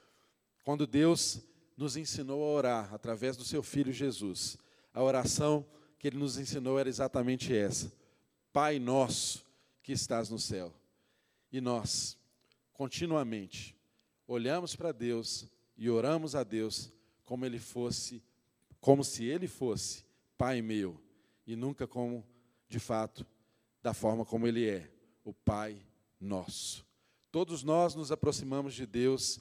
quando 0.63 0.88
Deus 0.88 1.44
nos 1.82 1.98
ensinou 1.98 2.44
a 2.44 2.48
orar 2.48 2.94
através 2.94 3.36
do 3.36 3.44
seu 3.44 3.63
filho 3.63 3.92
Jesus. 3.92 4.58
A 4.94 5.01
oração 5.01 5.66
que 5.98 6.08
ele 6.08 6.18
nos 6.18 6.38
ensinou 6.38 6.80
era 6.80 6.88
exatamente 6.88 7.56
essa: 7.56 7.92
Pai 8.54 8.80
nosso 8.80 9.44
que 9.82 9.92
estás 9.92 10.30
no 10.30 10.38
céu. 10.38 10.74
E 11.51 11.60
nós, 11.60 12.18
continuamente, 12.72 13.75
olhamos 14.28 14.75
para 14.75 14.92
Deus 14.92 15.48
e 15.82 15.90
oramos 15.90 16.36
a 16.36 16.44
Deus 16.44 16.94
como 17.26 17.44
ele 17.44 17.58
fosse, 17.58 18.24
como 18.80 19.04
se 19.04 19.26
ele 19.26 19.48
fosse 19.48 20.06
Pai 20.38 20.62
meu, 20.62 20.96
e 21.46 21.56
nunca 21.56 21.88
como, 21.88 22.24
de 22.70 22.78
fato, 22.78 23.26
da 23.82 23.92
forma 23.92 24.24
como 24.24 24.46
ele 24.46 24.70
é, 24.70 24.92
o 25.26 25.34
Pai 25.34 25.84
nosso. 26.20 26.86
Todos 27.32 27.64
nós 27.64 27.96
nos 27.96 28.12
aproximamos 28.12 28.76
de 28.76 28.86
Deus 28.86 29.40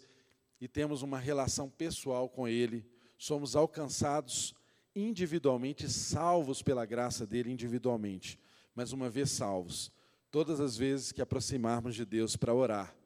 e 0.58 0.66
temos 0.66 1.02
uma 1.02 1.18
relação 1.18 1.68
pessoal 1.68 2.26
com 2.26 2.48
Ele, 2.48 2.86
somos 3.18 3.54
alcançados 3.54 4.54
individualmente, 4.96 5.90
salvos 5.90 6.62
pela 6.62 6.86
graça 6.86 7.26
dele 7.26 7.52
individualmente. 7.52 8.38
Mas 8.74 8.92
uma 8.92 9.10
vez 9.10 9.30
salvos, 9.30 9.92
todas 10.30 10.58
as 10.58 10.74
vezes 10.74 11.12
que 11.12 11.20
aproximarmos 11.20 11.94
de 11.94 12.06
Deus 12.06 12.34
para 12.34 12.54
orar, 12.54 12.96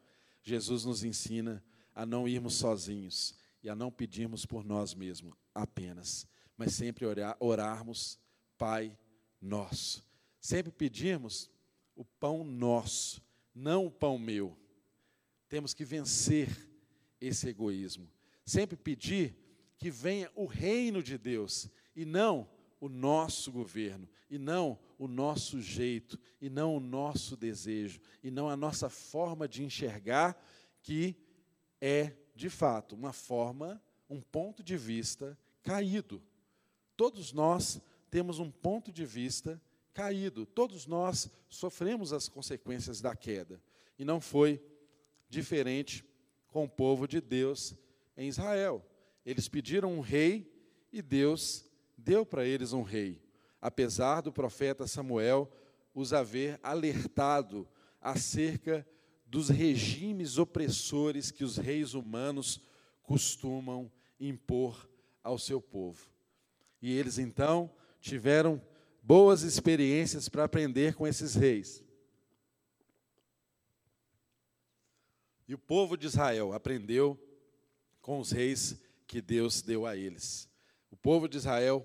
Jesus 0.40 0.84
nos 0.84 1.02
ensina 1.02 1.64
a 1.94 2.04
não 2.04 2.26
irmos 2.26 2.54
sozinhos 2.54 3.34
e 3.62 3.68
a 3.68 3.74
não 3.74 3.90
pedirmos 3.90 4.44
por 4.44 4.64
nós 4.64 4.94
mesmos 4.94 5.34
apenas, 5.54 6.26
mas 6.56 6.74
sempre 6.74 7.06
orar, 7.06 7.36
orarmos, 7.40 8.18
Pai 8.56 8.96
nosso. 9.40 10.04
Sempre 10.40 10.70
pedirmos 10.70 11.50
o 11.94 12.04
pão 12.04 12.44
nosso, 12.44 13.22
não 13.54 13.86
o 13.86 13.90
pão 13.90 14.18
meu. 14.18 14.56
Temos 15.48 15.74
que 15.74 15.84
vencer 15.84 16.48
esse 17.20 17.48
egoísmo. 17.48 18.08
Sempre 18.44 18.76
pedir 18.76 19.36
que 19.78 19.90
venha 19.90 20.30
o 20.34 20.46
reino 20.46 21.02
de 21.02 21.18
Deus 21.18 21.68
e 21.96 22.04
não 22.04 22.48
o 22.80 22.88
nosso 22.88 23.50
governo, 23.50 24.08
e 24.28 24.38
não 24.38 24.78
o 24.98 25.08
nosso 25.08 25.60
jeito, 25.60 26.18
e 26.40 26.50
não 26.50 26.76
o 26.76 26.80
nosso 26.80 27.36
desejo, 27.36 28.00
e 28.22 28.30
não 28.30 28.48
a 28.48 28.56
nossa 28.56 28.90
forma 28.90 29.48
de 29.48 29.64
enxergar, 29.64 30.38
que 30.82 31.16
é, 31.80 32.12
de 32.34 32.48
fato, 32.48 32.94
uma 32.94 33.12
forma, 33.12 33.82
um 34.08 34.20
ponto 34.20 34.62
de 34.62 34.76
vista 34.76 35.38
caído. 35.62 36.22
Todos 36.96 37.32
nós 37.32 37.80
temos 38.10 38.38
um 38.38 38.50
ponto 38.50 38.92
de 38.92 39.04
vista 39.04 39.60
caído, 39.92 40.44
todos 40.44 40.86
nós 40.86 41.30
sofremos 41.48 42.12
as 42.12 42.28
consequências 42.28 43.00
da 43.00 43.14
queda, 43.14 43.62
e 43.98 44.04
não 44.04 44.20
foi 44.20 44.60
diferente 45.28 46.04
com 46.48 46.64
o 46.64 46.68
povo 46.68 47.06
de 47.06 47.20
Deus 47.20 47.74
em 48.16 48.28
Israel. 48.28 48.84
Eles 49.24 49.48
pediram 49.48 49.92
um 49.92 50.00
rei 50.00 50.52
e 50.92 51.00
Deus 51.00 51.64
deu 51.96 52.26
para 52.26 52.44
eles 52.44 52.72
um 52.72 52.82
rei, 52.82 53.22
apesar 53.60 54.20
do 54.20 54.32
profeta 54.32 54.86
Samuel 54.86 55.50
os 55.94 56.12
haver 56.12 56.58
alertado 56.62 57.66
acerca 58.00 58.86
dos 59.34 59.48
regimes 59.48 60.38
opressores 60.38 61.32
que 61.32 61.42
os 61.42 61.56
reis 61.56 61.92
humanos 61.92 62.60
costumam 63.02 63.90
impor 64.20 64.88
ao 65.24 65.40
seu 65.40 65.60
povo. 65.60 66.08
E 66.80 66.92
eles 66.92 67.18
então 67.18 67.68
tiveram 68.00 68.62
boas 69.02 69.42
experiências 69.42 70.28
para 70.28 70.44
aprender 70.44 70.94
com 70.94 71.04
esses 71.04 71.34
reis. 71.34 71.82
E 75.48 75.54
o 75.54 75.58
povo 75.58 75.96
de 75.96 76.06
Israel 76.06 76.52
aprendeu 76.52 77.18
com 78.00 78.20
os 78.20 78.30
reis 78.30 78.80
que 79.04 79.20
Deus 79.20 79.62
deu 79.62 79.84
a 79.84 79.96
eles. 79.96 80.48
O 80.92 80.96
povo 80.96 81.28
de 81.28 81.38
Israel 81.38 81.84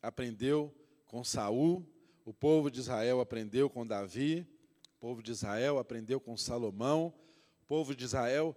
aprendeu 0.00 0.74
com 1.04 1.22
Saul, 1.22 1.86
o 2.24 2.32
povo 2.32 2.70
de 2.70 2.80
Israel 2.80 3.20
aprendeu 3.20 3.68
com 3.68 3.86
Davi, 3.86 4.48
o 4.98 5.00
povo 5.00 5.22
de 5.22 5.30
Israel 5.30 5.78
aprendeu 5.78 6.18
com 6.18 6.36
Salomão, 6.36 7.14
o 7.62 7.66
povo 7.68 7.94
de 7.94 8.04
Israel 8.04 8.56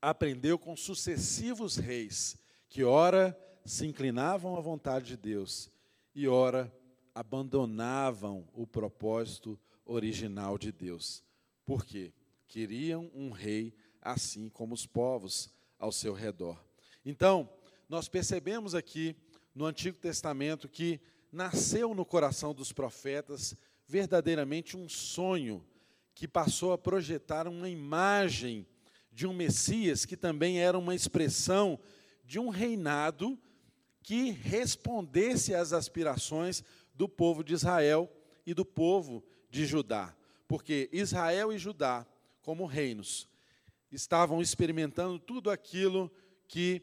aprendeu 0.00 0.58
com 0.58 0.74
sucessivos 0.74 1.76
reis, 1.76 2.34
que 2.66 2.82
ora 2.82 3.38
se 3.62 3.86
inclinavam 3.86 4.56
à 4.56 4.60
vontade 4.62 5.08
de 5.08 5.16
Deus 5.18 5.70
e 6.14 6.26
ora 6.26 6.74
abandonavam 7.14 8.48
o 8.54 8.66
propósito 8.66 9.60
original 9.84 10.56
de 10.56 10.72
Deus. 10.72 11.22
Por 11.66 11.84
quê? 11.84 12.14
Queriam 12.48 13.10
um 13.14 13.30
rei 13.30 13.74
assim 14.00 14.48
como 14.48 14.72
os 14.72 14.86
povos 14.86 15.52
ao 15.78 15.92
seu 15.92 16.14
redor. 16.14 16.58
Então, 17.04 17.50
nós 17.86 18.08
percebemos 18.08 18.74
aqui 18.74 19.14
no 19.54 19.66
Antigo 19.66 19.98
Testamento 19.98 20.70
que 20.70 21.02
nasceu 21.30 21.94
no 21.94 22.06
coração 22.06 22.54
dos 22.54 22.72
profetas 22.72 23.54
verdadeiramente 23.86 24.76
um 24.76 24.88
sonho 24.88 25.64
que 26.14 26.28
passou 26.28 26.72
a 26.72 26.78
projetar 26.78 27.48
uma 27.48 27.68
imagem 27.68 28.66
de 29.12 29.26
um 29.26 29.32
Messias 29.32 30.04
que 30.04 30.16
também 30.16 30.60
era 30.60 30.78
uma 30.78 30.94
expressão 30.94 31.78
de 32.24 32.38
um 32.38 32.48
reinado 32.48 33.38
que 34.02 34.30
respondesse 34.30 35.54
às 35.54 35.72
aspirações 35.72 36.62
do 36.94 37.08
povo 37.08 37.42
de 37.42 37.54
Israel 37.54 38.10
e 38.46 38.52
do 38.52 38.64
povo 38.64 39.24
de 39.50 39.64
Judá. 39.66 40.14
Porque 40.46 40.88
Israel 40.92 41.52
e 41.52 41.58
Judá, 41.58 42.06
como 42.42 42.66
reinos, 42.66 43.28
estavam 43.90 44.42
experimentando 44.42 45.18
tudo 45.18 45.50
aquilo 45.50 46.10
que 46.46 46.82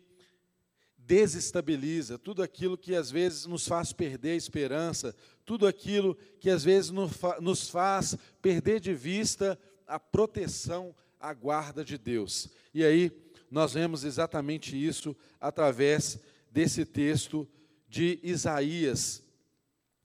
desestabiliza, 1.05 2.17
tudo 2.17 2.41
aquilo 2.41 2.77
que 2.77 2.95
às 2.95 3.11
vezes 3.11 3.45
nos 3.45 3.67
faz 3.67 3.91
perder 3.91 4.31
a 4.31 4.35
esperança, 4.35 5.15
tudo 5.45 5.67
aquilo 5.67 6.15
que 6.39 6.49
às 6.49 6.63
vezes 6.63 6.91
nos 7.41 7.69
faz 7.69 8.17
perder 8.41 8.79
de 8.79 8.93
vista 8.93 9.59
a 9.87 9.99
proteção, 9.99 10.95
a 11.19 11.33
guarda 11.33 11.83
de 11.83 11.97
Deus. 11.97 12.49
E 12.73 12.83
aí 12.83 13.11
nós 13.49 13.73
vemos 13.73 14.03
exatamente 14.03 14.75
isso 14.75 15.15
através 15.39 16.17
desse 16.49 16.85
texto 16.85 17.47
de 17.89 18.19
Isaías, 18.23 19.21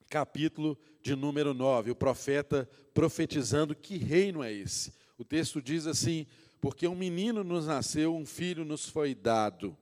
capítulo 0.09 0.76
de 1.00 1.15
número 1.15 1.55
9, 1.55 1.93
o 1.93 1.97
profeta 1.97 2.69
profetizando 2.93 3.76
que 3.76 3.97
reino 3.97 4.43
é 4.43 4.53
esse. 4.53 4.93
O 5.17 5.25
texto 5.25 5.62
diz 5.62 5.87
assim: 5.87 6.26
Porque 6.61 6.88
um 6.88 6.97
menino 6.97 7.45
nos 7.45 7.67
nasceu, 7.67 8.17
um 8.17 8.26
filho 8.26 8.65
nos 8.65 8.88
foi 8.88 9.15
dado, 9.15 9.76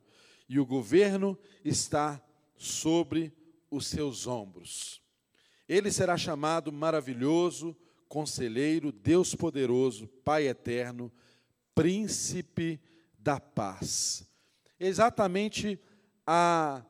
e 0.49 0.59
o 0.59 0.67
governo 0.67 1.39
está 1.65 2.23
sobre 2.57 3.33
os 3.71 3.87
seus 3.87 4.27
ombros. 4.27 5.03
Ele 5.69 5.91
será 5.91 6.17
chamado 6.17 6.71
maravilhoso, 6.71 7.77
conselheiro, 8.09 8.93
Deus 8.93 9.35
poderoso, 9.35 10.07
Pai 10.07 10.47
eterno, 10.47 11.11
príncipe 11.75 12.81
da 13.19 13.41
paz. 13.41 14.27
Exatamente 14.79 15.81
a, 16.27 16.85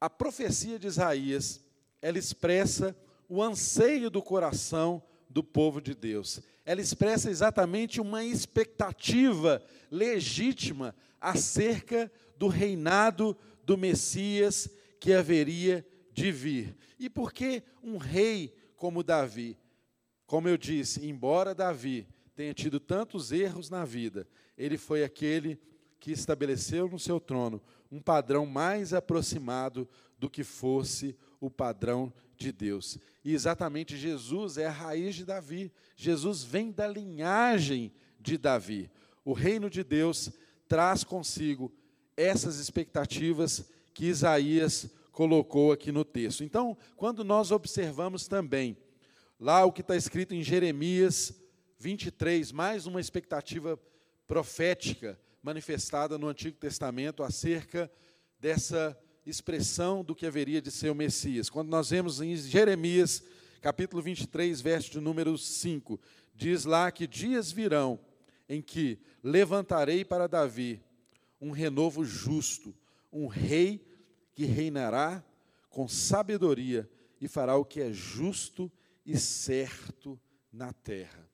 a 0.00 0.08
profecia 0.08 0.78
de 0.78 0.86
Isaías, 0.86 1.64
ela 2.00 2.18
expressa 2.18 2.96
o 3.28 3.42
anseio 3.42 4.10
do 4.10 4.22
coração 4.22 5.02
do 5.28 5.42
povo 5.42 5.80
de 5.80 5.94
Deus. 5.94 6.40
Ela 6.64 6.80
expressa 6.80 7.30
exatamente 7.30 8.00
uma 8.00 8.24
expectativa 8.24 9.62
legítima 9.90 10.94
acerca 11.20 12.10
do 12.36 12.48
reinado 12.48 13.36
do 13.64 13.76
Messias 13.76 14.68
que 15.00 15.12
haveria 15.12 15.86
de 16.12 16.30
vir. 16.30 16.76
E 16.98 17.10
por 17.10 17.32
que 17.32 17.62
um 17.82 17.96
rei 17.96 18.54
como 18.76 19.02
Davi? 19.02 19.58
Como 20.26 20.48
eu 20.48 20.56
disse, 20.56 21.06
embora 21.06 21.54
Davi 21.54 22.06
tenha 22.34 22.54
tido 22.54 22.80
tantos 22.80 23.30
erros 23.32 23.70
na 23.70 23.84
vida, 23.84 24.26
ele 24.56 24.76
foi 24.78 25.04
aquele 25.04 25.58
que 26.00 26.12
estabeleceu 26.12 26.88
no 26.88 26.98
seu 26.98 27.18
trono 27.20 27.62
um 27.90 28.00
padrão 28.00 28.44
mais 28.44 28.92
aproximado 28.92 29.88
do 30.18 30.28
que 30.28 30.42
fosse 30.42 31.16
o 31.40 31.50
padrão 31.50 32.12
de 32.36 32.50
Deus. 32.50 32.98
E 33.24 33.32
exatamente 33.32 33.96
Jesus 33.96 34.58
é 34.58 34.66
a 34.66 34.70
raiz 34.70 35.14
de 35.14 35.24
Davi. 35.24 35.72
Jesus 35.96 36.42
vem 36.42 36.72
da 36.72 36.86
linhagem 36.86 37.92
de 38.18 38.36
Davi. 38.36 38.90
O 39.24 39.32
reino 39.32 39.70
de 39.70 39.84
Deus 39.84 40.30
traz 40.68 41.04
consigo 41.04 41.72
essas 42.16 42.58
expectativas 42.58 43.64
que 43.92 44.06
Isaías 44.06 44.88
colocou 45.12 45.72
aqui 45.72 45.92
no 45.92 46.04
texto. 46.04 46.42
Então, 46.42 46.76
quando 46.96 47.24
nós 47.24 47.50
observamos 47.50 48.26
também 48.26 48.76
lá 49.38 49.64
o 49.64 49.72
que 49.72 49.80
está 49.80 49.96
escrito 49.96 50.34
em 50.34 50.42
Jeremias 50.42 51.32
23, 51.78 52.50
mais 52.50 52.86
uma 52.86 53.00
expectativa 53.00 53.78
profética 54.26 55.18
manifestada 55.42 56.18
no 56.18 56.28
Antigo 56.28 56.56
Testamento 56.56 57.22
acerca 57.22 57.90
dessa 58.40 58.98
expressão 59.26 60.02
do 60.02 60.14
que 60.14 60.26
haveria 60.26 60.60
de 60.60 60.70
ser 60.70 60.90
o 60.90 60.94
Messias. 60.94 61.48
Quando 61.48 61.68
nós 61.68 61.90
vemos 61.90 62.20
em 62.20 62.36
Jeremias, 62.36 63.22
capítulo 63.60 64.02
23, 64.02 64.60
verso 64.60 64.90
de 64.90 65.00
número 65.00 65.36
5, 65.38 66.00
diz 66.34 66.64
lá 66.64 66.90
que 66.90 67.06
dias 67.06 67.52
virão 67.52 68.00
em 68.48 68.60
que 68.60 68.98
levantarei 69.22 70.04
para 70.04 70.26
Davi 70.26 70.82
um 71.44 71.50
renovo 71.50 72.04
justo, 72.04 72.74
um 73.12 73.26
rei 73.26 73.86
que 74.32 74.44
reinará 74.44 75.24
com 75.68 75.86
sabedoria 75.86 76.90
e 77.20 77.28
fará 77.28 77.56
o 77.56 77.64
que 77.64 77.80
é 77.80 77.92
justo 77.92 78.70
e 79.04 79.16
certo 79.18 80.20
na 80.52 80.72
terra. 80.72 81.28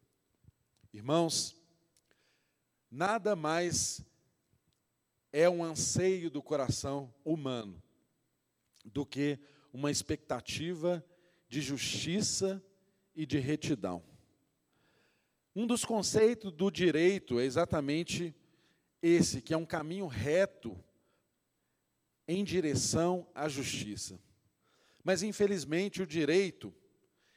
Irmãos, 0.92 1.60
Nada 2.90 3.36
mais 3.36 4.04
é 5.32 5.48
um 5.48 5.62
anseio 5.62 6.28
do 6.28 6.42
coração 6.42 7.14
humano 7.24 7.80
do 8.84 9.06
que 9.06 9.38
uma 9.72 9.92
expectativa 9.92 11.04
de 11.48 11.60
justiça 11.60 12.60
e 13.14 13.24
de 13.24 13.38
retidão. 13.38 14.02
Um 15.54 15.68
dos 15.68 15.84
conceitos 15.84 16.50
do 16.50 16.68
direito 16.68 17.38
é 17.38 17.44
exatamente 17.44 18.34
esse, 19.02 19.40
que 19.40 19.54
é 19.54 19.56
um 19.56 19.66
caminho 19.66 20.06
reto 20.06 20.78
em 22.26 22.44
direção 22.44 23.26
à 23.34 23.48
justiça. 23.48 24.18
Mas 25.02 25.22
infelizmente 25.22 26.02
o 26.02 26.06
direito 26.06 26.72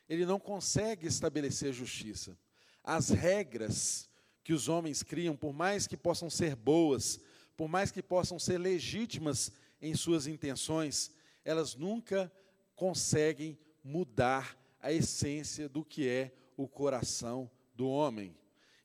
ele 0.08 0.26
não 0.26 0.39
consegue 0.39 1.08
estabelecer 1.08 1.73
justiça. 1.73 2.38
As 2.84 3.10
regras 3.10 4.10
que 4.43 4.54
os 4.54 4.67
homens 4.67 5.02
criam, 5.02 5.36
por 5.36 5.54
mais 5.54 5.88
que 5.88 5.95
possam 5.95 6.30
ser 6.30 6.56
boas, 6.56 7.19
por 7.56 7.67
mais 7.67 7.91
que 7.91 8.04
possam 8.04 8.38
ser 8.38 8.58
legítimas 8.58 9.52
em 9.82 9.95
suas 9.95 10.28
intenções, 10.28 11.12
elas 11.45 11.76
nunca 11.76 12.32
conseguem 12.76 13.58
mudar 13.84 14.58
a 14.82 14.91
essência 14.91 15.69
do 15.69 15.84
que 15.84 16.08
é 16.08 16.34
o 16.58 16.67
coração 16.67 17.49
do 17.73 17.88
homem. 17.88 18.36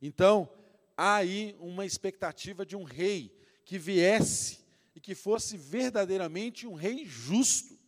Então, 0.00 0.48
há 0.98 1.14
aí 1.14 1.54
uma 1.60 1.86
expectativa 1.86 2.66
de 2.66 2.74
um 2.74 2.82
rei 2.82 3.32
que 3.64 3.78
viesse 3.78 4.58
e 4.96 5.00
que 5.00 5.14
fosse 5.14 5.56
verdadeiramente 5.56 6.66
um 6.66 6.74
rei 6.74 7.06
justo, 7.06 7.78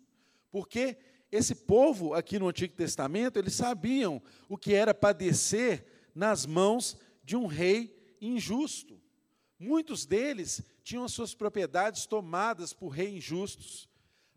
porque 0.49 0.97
esse 1.33 1.57
povo 1.57 2.15
aqui 2.15 2.39
no 2.39 2.49
Antigo 2.49 2.75
Testamento, 2.77 3.37
eles 3.37 3.55
sabiam 3.55 4.23
o 4.49 4.57
que 4.57 4.75
era 4.75 4.95
padecer 4.95 5.85
nas 6.15 6.47
mãos 6.47 6.97
de 7.25 7.37
um 7.37 7.47
rei 7.47 8.17
injusto. 8.21 9.01
Muitos 9.59 10.07
deles 10.07 10.63
tinham 10.85 11.05
as 11.05 11.13
suas 11.13 11.35
propriedades 11.35 12.07
tomadas 12.07 12.73
por 12.73 12.91
reis 12.91 13.15
injustos. 13.15 13.89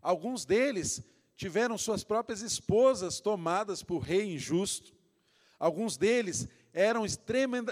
Alguns 0.02 0.44
deles 0.44 1.02
tiveram 1.36 1.78
suas 1.78 2.02
próprias 2.02 2.42
esposas 2.42 3.20
tomadas 3.20 3.82
por 3.82 3.98
rei 4.00 4.34
injusto. 4.34 4.94
Alguns 5.58 5.96
deles 5.96 6.48
eram 6.74 7.04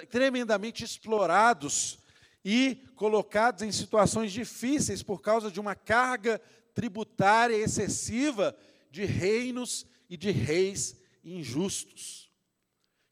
tremendamente 0.08 0.84
explorados 0.84 1.98
e 2.44 2.76
colocados 2.94 3.62
em 3.62 3.72
situações 3.72 4.32
difíceis 4.32 5.02
por 5.02 5.20
causa 5.20 5.50
de 5.50 5.60
uma 5.60 5.74
carga 5.74 6.40
tributária 6.72 7.56
excessiva 7.56 8.56
de 8.90 9.04
reinos 9.04 9.84
e 10.08 10.16
de 10.16 10.30
reis 10.30 10.96
injustos, 11.24 12.30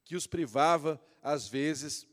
que 0.04 0.16
os 0.16 0.26
privava 0.26 1.00
às 1.22 1.48
vezes, 1.48 2.06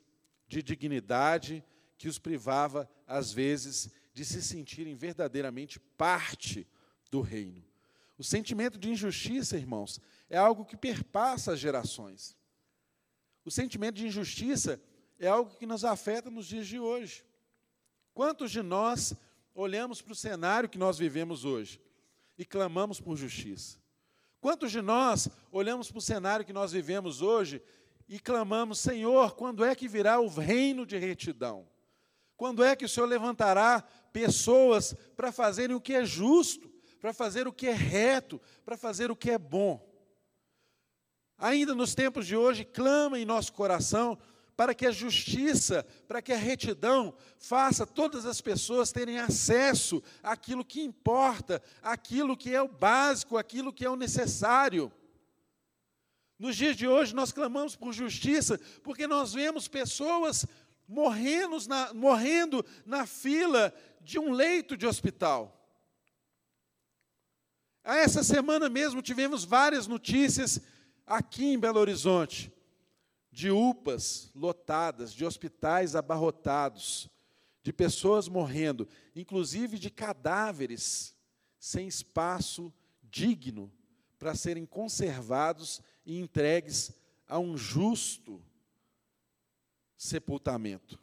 de 0.47 0.61
dignidade, 0.61 1.63
que 1.97 2.07
os 2.07 2.19
privava, 2.19 2.89
às 3.07 3.31
vezes, 3.31 3.89
de 4.13 4.23
se 4.23 4.41
sentirem 4.41 4.95
verdadeiramente 4.95 5.79
parte 5.79 6.67
do 7.09 7.21
reino. 7.21 7.63
O 8.17 8.23
sentimento 8.23 8.77
de 8.77 8.89
injustiça, 8.89 9.57
irmãos, 9.57 9.99
é 10.29 10.37
algo 10.37 10.65
que 10.65 10.77
perpassa 10.77 11.53
as 11.53 11.59
gerações. 11.59 12.36
O 13.47 13.49
sentimento 13.49 13.95
de 13.95 14.05
injustiça 14.05 14.77
é 15.17 15.25
algo 15.25 15.55
que 15.55 15.65
nos 15.65 15.85
afeta 15.85 16.29
nos 16.29 16.47
dias 16.47 16.67
de 16.67 16.81
hoje. 16.81 17.23
Quantos 18.13 18.51
de 18.51 18.61
nós 18.61 19.13
olhamos 19.55 20.01
para 20.01 20.11
o 20.11 20.15
cenário 20.15 20.67
que 20.67 20.77
nós 20.77 20.97
vivemos 20.97 21.45
hoje 21.45 21.81
e 22.37 22.43
clamamos 22.43 22.99
por 22.99 23.15
justiça? 23.15 23.77
Quantos 24.41 24.69
de 24.69 24.81
nós 24.81 25.29
olhamos 25.49 25.89
para 25.89 25.97
o 25.97 26.01
cenário 26.01 26.45
que 26.45 26.51
nós 26.51 26.73
vivemos 26.73 27.21
hoje 27.21 27.61
e 28.05 28.19
clamamos: 28.19 28.79
Senhor, 28.79 29.33
quando 29.33 29.63
é 29.63 29.73
que 29.73 29.87
virá 29.87 30.19
o 30.19 30.27
reino 30.27 30.85
de 30.85 30.97
retidão? 30.97 31.69
Quando 32.35 32.61
é 32.61 32.75
que 32.75 32.83
o 32.83 32.89
Senhor 32.89 33.05
levantará 33.05 33.81
pessoas 34.11 34.93
para 35.15 35.31
fazerem 35.31 35.73
o 35.73 35.79
que 35.79 35.93
é 35.93 36.03
justo, 36.03 36.69
para 36.99 37.13
fazer 37.13 37.47
o 37.47 37.53
que 37.53 37.67
é 37.67 37.73
reto, 37.73 38.41
para 38.65 38.75
fazer 38.75 39.09
o 39.09 39.15
que 39.15 39.31
é 39.31 39.37
bom. 39.37 39.87
Ainda 41.37 41.75
nos 41.75 41.93
tempos 41.93 42.25
de 42.25 42.35
hoje, 42.35 42.65
clama 42.65 43.19
em 43.19 43.25
nosso 43.25 43.53
coração 43.53 44.17
para 44.55 44.73
que 44.73 44.87
a 44.87 44.91
justiça, 44.91 45.85
para 46.07 46.19
que 46.19 46.33
a 46.33 46.37
retidão 46.37 47.13
faça 47.37 47.85
todas 47.85 48.25
as 48.25 48.41
pessoas 48.41 48.91
terem 48.91 49.19
acesso 49.19 50.01
àquilo 50.23 50.65
que 50.65 50.81
importa, 50.81 51.61
àquilo 51.83 52.35
que 52.35 52.55
é 52.55 52.61
o 52.61 52.67
básico, 52.67 53.37
àquilo 53.37 53.71
que 53.71 53.85
é 53.85 53.89
o 53.89 53.95
necessário. 53.95 54.91
Nos 56.39 56.55
dias 56.55 56.75
de 56.75 56.87
hoje, 56.87 57.13
nós 57.13 57.31
clamamos 57.31 57.75
por 57.75 57.93
justiça, 57.93 58.59
porque 58.81 59.05
nós 59.05 59.33
vemos 59.33 59.67
pessoas 59.67 60.43
morrendo 60.87 61.57
na, 61.67 61.93
morrendo 61.93 62.65
na 62.83 63.05
fila 63.05 63.71
de 64.01 64.17
um 64.17 64.31
leito 64.31 64.75
de 64.75 64.87
hospital. 64.87 65.53
Essa 67.83 68.23
semana 68.23 68.69
mesmo 68.69 69.03
tivemos 69.03 69.43
várias 69.43 69.85
notícias 69.85 70.59
aqui 71.07 71.45
em 71.45 71.57
Belo 71.57 71.79
Horizonte 71.79 72.51
de 73.31 73.49
UPAs 73.49 74.29
lotadas, 74.35 75.13
de 75.13 75.23
hospitais 75.23 75.95
abarrotados, 75.95 77.09
de 77.63 77.71
pessoas 77.71 78.27
morrendo, 78.27 78.87
inclusive 79.15 79.79
de 79.79 79.89
cadáveres 79.89 81.15
sem 81.59 81.87
espaço 81.87 82.73
digno 83.03 83.71
para 84.19 84.35
serem 84.35 84.65
conservados 84.65 85.81
e 86.05 86.19
entregues 86.19 86.91
a 87.27 87.39
um 87.39 87.57
justo 87.57 88.41
sepultamento. 89.95 90.99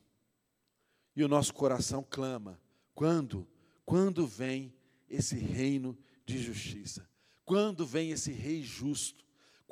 E 1.15 1.23
o 1.23 1.29
nosso 1.29 1.55
coração 1.55 2.05
clama: 2.09 2.61
quando? 2.95 3.47
Quando 3.87 4.27
vem 4.27 4.75
esse 5.09 5.37
reino 5.37 5.97
de 6.27 6.39
justiça? 6.39 7.09
Quando 7.45 7.87
vem 7.87 8.11
esse 8.11 8.33
rei 8.33 8.63
justo? 8.63 9.24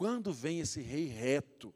Quando 0.03 0.33
vem 0.33 0.59
esse 0.59 0.81
rei 0.81 1.07
reto? 1.07 1.73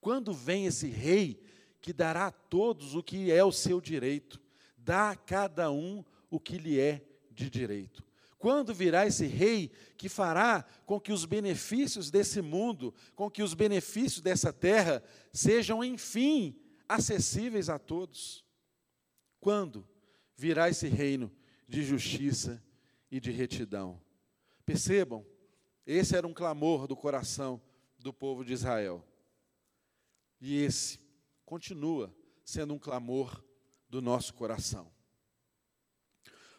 Quando 0.00 0.32
vem 0.32 0.66
esse 0.66 0.88
rei 0.88 1.40
que 1.80 1.92
dará 1.92 2.26
a 2.26 2.32
todos 2.32 2.96
o 2.96 3.04
que 3.04 3.30
é 3.30 3.44
o 3.44 3.52
seu 3.52 3.80
direito, 3.80 4.40
dá 4.76 5.10
a 5.10 5.16
cada 5.16 5.70
um 5.70 6.04
o 6.28 6.40
que 6.40 6.58
lhe 6.58 6.80
é 6.80 7.06
de 7.30 7.48
direito. 7.48 8.04
Quando 8.36 8.74
virá 8.74 9.06
esse 9.06 9.26
rei 9.26 9.70
que 9.96 10.08
fará 10.08 10.64
com 10.84 10.98
que 10.98 11.12
os 11.12 11.24
benefícios 11.24 12.10
desse 12.10 12.42
mundo, 12.42 12.92
com 13.14 13.30
que 13.30 13.44
os 13.44 13.54
benefícios 13.54 14.20
dessa 14.20 14.52
terra 14.52 15.00
sejam, 15.32 15.84
enfim, 15.84 16.60
acessíveis 16.88 17.68
a 17.68 17.78
todos? 17.78 18.44
Quando 19.38 19.86
virá 20.34 20.68
esse 20.68 20.88
reino 20.88 21.30
de 21.68 21.84
justiça 21.84 22.60
e 23.08 23.20
de 23.20 23.30
retidão? 23.30 24.02
Percebam, 24.66 25.24
esse 25.86 26.16
era 26.16 26.26
um 26.26 26.34
clamor 26.34 26.88
do 26.88 26.96
coração 26.96 27.62
do 27.98 28.12
povo 28.12 28.44
de 28.44 28.52
Israel. 28.52 29.04
E 30.40 30.62
esse 30.62 30.98
continua 31.44 32.14
sendo 32.44 32.74
um 32.74 32.78
clamor 32.78 33.42
do 33.88 34.00
nosso 34.00 34.34
coração. 34.34 34.90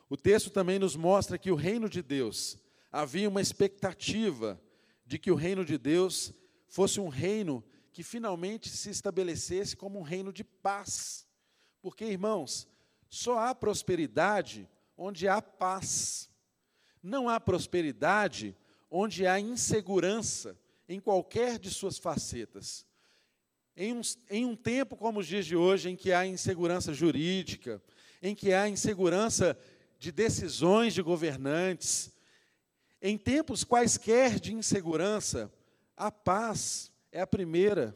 O 0.10 0.18
texto 0.18 0.50
também 0.50 0.80
nos 0.80 0.96
mostra 0.96 1.38
que 1.38 1.52
o 1.52 1.56
reino 1.56 1.88
de 1.88 2.02
Deus, 2.02 2.58
havia 2.92 3.30
uma 3.30 3.42
expectativa 3.42 4.60
de 5.06 5.20
que 5.20 5.32
o 5.32 5.36
reino 5.36 5.64
de 5.64 5.78
Deus 5.78 6.34
fosse 6.68 7.00
um 7.00 7.08
reino 7.08 7.64
que 7.92 8.04
finalmente 8.04 8.70
se 8.70 8.90
estabelecesse 8.90 9.76
como 9.76 10.00
um 10.00 10.04
reino 10.04 10.34
de 10.34 10.44
paz. 10.44 11.28
Porque, 11.82 12.06
irmãos, 12.06 12.68
só 13.10 13.40
há 13.40 13.56
prosperidade 13.56 14.68
onde 14.98 15.28
há 15.28 15.42
paz. 15.42 16.30
Não 17.02 17.30
há 17.30 17.40
prosperidade 17.40 18.56
onde 18.90 19.26
há 19.26 19.40
insegurança 19.40 20.58
em 20.90 21.00
qualquer 21.00 21.60
de 21.60 21.70
suas 21.70 22.00
facetas. 22.00 22.84
Em 23.78 23.94
um, 23.94 24.02
em 24.30 24.46
um 24.46 24.56
tempo 24.56 24.98
como 24.98 25.20
os 25.20 25.28
dias 25.28 25.46
de 25.46 25.56
hoje, 25.56 25.88
em 25.90 25.96
que 25.96 26.12
há 26.12 26.26
insegurança 26.26 26.92
jurídica, 26.92 27.82
em 28.22 28.34
que 28.34 28.52
há 28.52 28.68
insegurança 28.68 29.58
de 30.00 30.12
decisões 30.12 30.96
de 30.96 31.04
governantes, 31.04 32.12
em 33.00 33.18
tempos 33.18 33.64
quaisquer 33.64 34.40
de 34.40 34.54
insegurança, 34.54 35.54
a 35.96 36.12
paz 36.12 36.92
é 37.12 37.22
a 37.22 37.28
primeira 37.28 37.96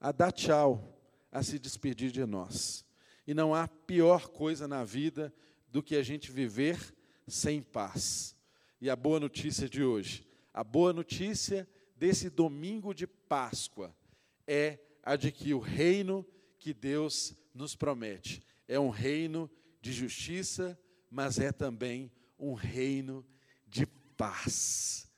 a 0.00 0.12
dar 0.12 0.30
tchau, 0.30 0.96
a 1.32 1.42
se 1.42 1.58
despedir 1.58 2.12
de 2.12 2.24
nós. 2.24 2.84
E 3.26 3.34
não 3.34 3.52
há 3.52 3.66
pior 3.66 4.28
coisa 4.28 4.68
na 4.68 4.84
vida 4.84 5.34
do 5.68 5.82
que 5.82 5.96
a 5.96 6.02
gente 6.02 6.30
viver 6.30 6.94
sem 7.26 7.60
paz. 7.60 8.36
E 8.80 8.88
a 8.88 8.94
boa 8.94 9.18
notícia 9.18 9.68
de 9.68 9.82
hoje, 9.82 10.26
a 10.54 10.62
boa 10.62 10.92
notícia 10.92 11.68
desse 11.98 12.30
domingo 12.30 12.94
de 12.94 13.06
Páscoa 13.06 13.94
é 14.46 14.78
a 15.02 15.16
de 15.16 15.32
que 15.32 15.52
o 15.52 15.58
reino 15.58 16.24
que 16.58 16.72
Deus 16.72 17.34
nos 17.52 17.74
promete 17.74 18.42
é 18.68 18.78
um 18.78 18.90
reino 18.90 19.50
de 19.80 19.92
justiça, 19.92 20.78
mas 21.10 21.38
é 21.38 21.50
também 21.50 22.12
um 22.38 22.52
reino 22.52 23.26
de 23.66 23.86
paz. 24.16 25.10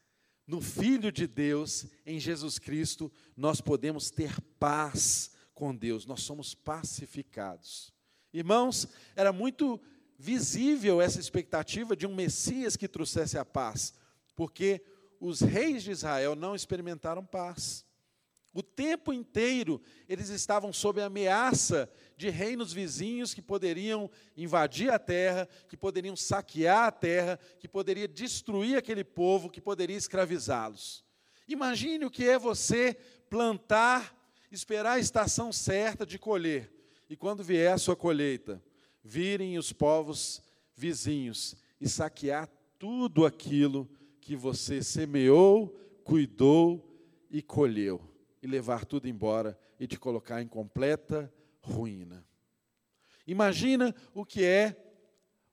No 0.46 0.60
Filho 0.60 1.12
de 1.12 1.26
Deus, 1.26 1.86
em 2.06 2.18
Jesus 2.18 2.58
Cristo, 2.58 3.12
nós 3.36 3.60
podemos 3.60 4.10
ter 4.10 4.40
paz 4.58 5.32
com 5.52 5.74
Deus, 5.74 6.06
nós 6.06 6.22
somos 6.22 6.54
pacificados. 6.54 7.92
Irmãos, 8.32 8.88
era 9.14 9.32
muito 9.32 9.80
visível 10.18 11.00
essa 11.00 11.18
expectativa 11.18 11.96
de 11.96 12.06
um 12.06 12.14
Messias 12.14 12.76
que 12.76 12.88
trouxesse 12.88 13.36
a 13.36 13.44
paz, 13.44 13.94
porque 14.36 14.82
os 15.20 15.40
reis 15.40 15.82
de 15.82 15.90
Israel 15.90 16.34
não 16.34 16.54
experimentaram 16.54 17.24
paz. 17.24 17.84
O 18.52 18.62
tempo 18.62 19.12
inteiro 19.12 19.80
eles 20.08 20.28
estavam 20.28 20.72
sob 20.72 21.00
ameaça 21.00 21.88
de 22.16 22.30
reinos 22.30 22.72
vizinhos 22.72 23.32
que 23.32 23.40
poderiam 23.40 24.10
invadir 24.36 24.90
a 24.90 24.98
terra, 24.98 25.48
que 25.68 25.76
poderiam 25.76 26.16
saquear 26.16 26.88
a 26.88 26.90
terra, 26.90 27.38
que 27.60 27.68
poderia 27.68 28.08
destruir 28.08 28.76
aquele 28.76 29.04
povo, 29.04 29.50
que 29.50 29.60
poderia 29.60 29.96
escravizá-los. 29.96 31.04
Imagine 31.46 32.06
o 32.06 32.10
que 32.10 32.28
é 32.28 32.38
você 32.38 32.96
plantar, 33.28 34.16
esperar 34.50 34.94
a 34.94 34.98
estação 34.98 35.52
certa 35.52 36.04
de 36.04 36.18
colher, 36.18 36.72
e 37.08 37.16
quando 37.16 37.44
vier 37.44 37.72
a 37.72 37.78
sua 37.78 37.94
colheita, 37.94 38.62
virem 39.02 39.58
os 39.58 39.72
povos 39.72 40.42
vizinhos 40.74 41.54
e 41.80 41.88
saquear 41.88 42.48
tudo 42.78 43.24
aquilo 43.24 43.88
que 44.20 44.36
você 44.36 44.82
semeou, 44.82 45.68
cuidou 46.04 46.86
e 47.30 47.42
colheu 47.42 48.00
e 48.42 48.46
levar 48.46 48.84
tudo 48.84 49.08
embora 49.08 49.58
e 49.78 49.86
te 49.86 49.98
colocar 49.98 50.42
em 50.42 50.46
completa 50.46 51.32
ruína. 51.60 52.26
Imagina 53.26 53.94
o 54.14 54.24
que 54.24 54.44
é 54.44 54.76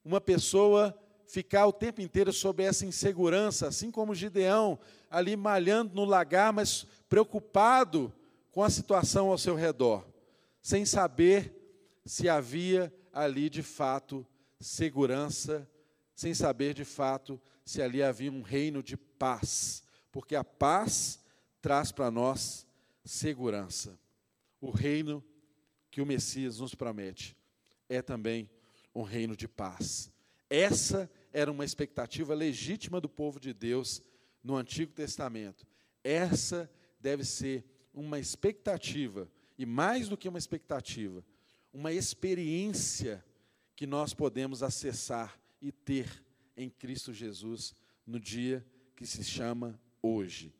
uma 0.04 0.20
pessoa 0.20 0.98
ficar 1.28 1.68
o 1.68 1.74
tempo 1.74 2.02
inteiro 2.02 2.32
sob 2.32 2.64
essa 2.64 2.86
insegurança, 2.86 3.68
assim 3.68 3.92
como 3.92 4.16
Gideão, 4.16 4.80
ali 5.10 5.36
malhando 5.36 5.94
no 5.94 6.06
lagar, 6.06 6.54
mas 6.54 6.86
preocupado 7.10 8.12
com 8.52 8.64
a 8.64 8.70
situação 8.70 9.30
ao 9.30 9.38
seu 9.38 9.54
redor, 9.54 10.08
sem 10.62 10.86
saber 10.86 11.54
se 12.06 12.30
havia 12.30 12.92
ali 13.14 13.50
de 13.50 13.62
fato 13.62 14.26
segurança, 14.60 15.70
sem 16.16 16.34
saber 16.34 16.74
de 16.74 16.86
fato 16.86 17.40
se 17.68 17.82
ali 17.82 18.02
havia 18.02 18.32
um 18.32 18.42
reino 18.42 18.82
de 18.82 18.96
paz, 18.96 19.84
porque 20.10 20.38
a 20.38 20.44
paz 20.44 21.20
traz 21.62 21.92
para 21.92 22.10
nós 22.10 22.66
segurança. 23.04 24.00
O 24.62 24.72
reino 24.72 25.22
que 25.92 26.00
o 26.00 26.06
Messias 26.06 26.60
nos 26.60 26.74
promete 26.74 27.36
é 27.90 28.02
também 28.02 28.50
um 28.96 29.02
reino 29.02 29.36
de 29.36 29.50
paz. 29.50 30.10
Essa 30.50 31.12
era 31.34 31.52
uma 31.52 31.66
expectativa 31.66 32.34
legítima 32.34 33.02
do 33.02 33.10
povo 33.10 33.38
de 33.38 33.54
Deus 33.54 34.02
no 34.42 34.56
Antigo 34.56 34.94
Testamento. 34.94 35.68
Essa 36.02 36.72
deve 37.02 37.26
ser 37.26 37.66
uma 37.94 38.18
expectativa, 38.18 39.30
e 39.58 39.66
mais 39.66 40.08
do 40.08 40.16
que 40.16 40.30
uma 40.30 40.38
expectativa, 40.38 41.22
uma 41.74 41.92
experiência 41.92 43.26
que 43.76 43.86
nós 43.86 44.14
podemos 44.14 44.64
acessar 44.64 45.38
e 45.62 45.70
ter 45.70 46.26
em 46.58 46.70
Cristo 46.70 47.14
Jesus 47.14 47.74
no 48.06 48.20
dia 48.20 48.66
que 48.96 49.06
se 49.06 49.24
chama 49.24 49.80
hoje. 50.02 50.54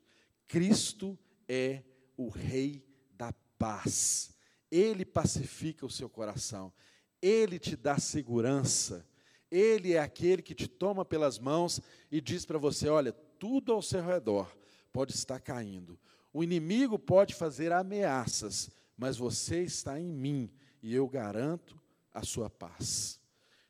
Cristo 0.46 1.18
é 1.48 1.82
o 2.16 2.28
Rei 2.28 2.84
da 3.12 3.32
paz. 3.58 4.30
Ele 4.70 5.04
pacifica 5.04 5.84
o 5.84 5.90
seu 5.90 6.08
coração, 6.08 6.72
ele 7.20 7.58
te 7.58 7.74
dá 7.74 7.98
segurança, 7.98 9.06
ele 9.50 9.94
é 9.94 9.98
aquele 9.98 10.42
que 10.42 10.54
te 10.54 10.68
toma 10.68 11.04
pelas 11.04 11.38
mãos 11.38 11.80
e 12.10 12.20
diz 12.20 12.44
para 12.44 12.58
você: 12.58 12.88
olha, 12.88 13.12
tudo 13.12 13.72
ao 13.72 13.82
seu 13.82 14.04
redor 14.04 14.54
pode 14.92 15.14
estar 15.14 15.40
caindo, 15.40 15.98
o 16.32 16.44
inimigo 16.44 16.98
pode 16.98 17.34
fazer 17.34 17.72
ameaças, 17.72 18.70
mas 18.96 19.16
você 19.16 19.62
está 19.62 19.98
em 19.98 20.12
mim 20.12 20.50
e 20.82 20.94
eu 20.94 21.08
garanto 21.08 21.80
a 22.12 22.22
sua 22.22 22.50
paz. 22.50 23.18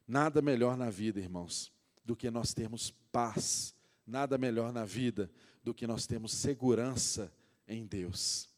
Nada 0.06 0.42
melhor 0.42 0.76
na 0.76 0.90
vida, 0.90 1.20
irmãos, 1.20 1.72
do 2.08 2.16
que 2.16 2.30
nós 2.30 2.54
termos 2.54 2.90
paz. 3.12 3.74
Nada 4.06 4.38
melhor 4.38 4.72
na 4.72 4.86
vida 4.86 5.30
do 5.62 5.74
que 5.74 5.86
nós 5.86 6.06
termos 6.06 6.32
segurança 6.32 7.30
em 7.68 7.84
Deus. 7.84 8.48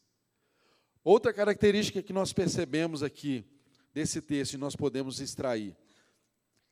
Outra 1.03 1.33
característica 1.33 2.01
que 2.01 2.13
nós 2.13 2.31
percebemos 2.31 3.03
aqui 3.03 3.43
desse 3.93 4.21
texto 4.21 4.53
e 4.53 4.57
nós 4.57 4.73
podemos 4.73 5.19
extrair 5.19 5.75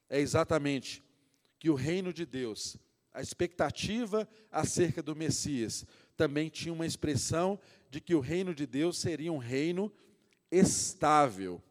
é 0.08 0.22
exatamente 0.22 1.04
que 1.60 1.70
o 1.70 1.76
reino 1.76 2.14
de 2.14 2.26
Deus, 2.26 2.78
a 3.12 3.22
expectativa 3.22 4.26
acerca 4.50 5.04
do 5.04 5.14
Messias, 5.14 5.86
também 6.16 6.48
tinha 6.48 6.74
uma 6.74 6.86
expressão 6.86 7.60
de 7.90 8.00
que 8.00 8.16
o 8.16 8.22
reino 8.22 8.56
de 8.56 8.66
Deus 8.66 8.98
seria 9.00 9.34
um 9.34 9.38
reino 9.38 9.92
estável. 10.50 11.62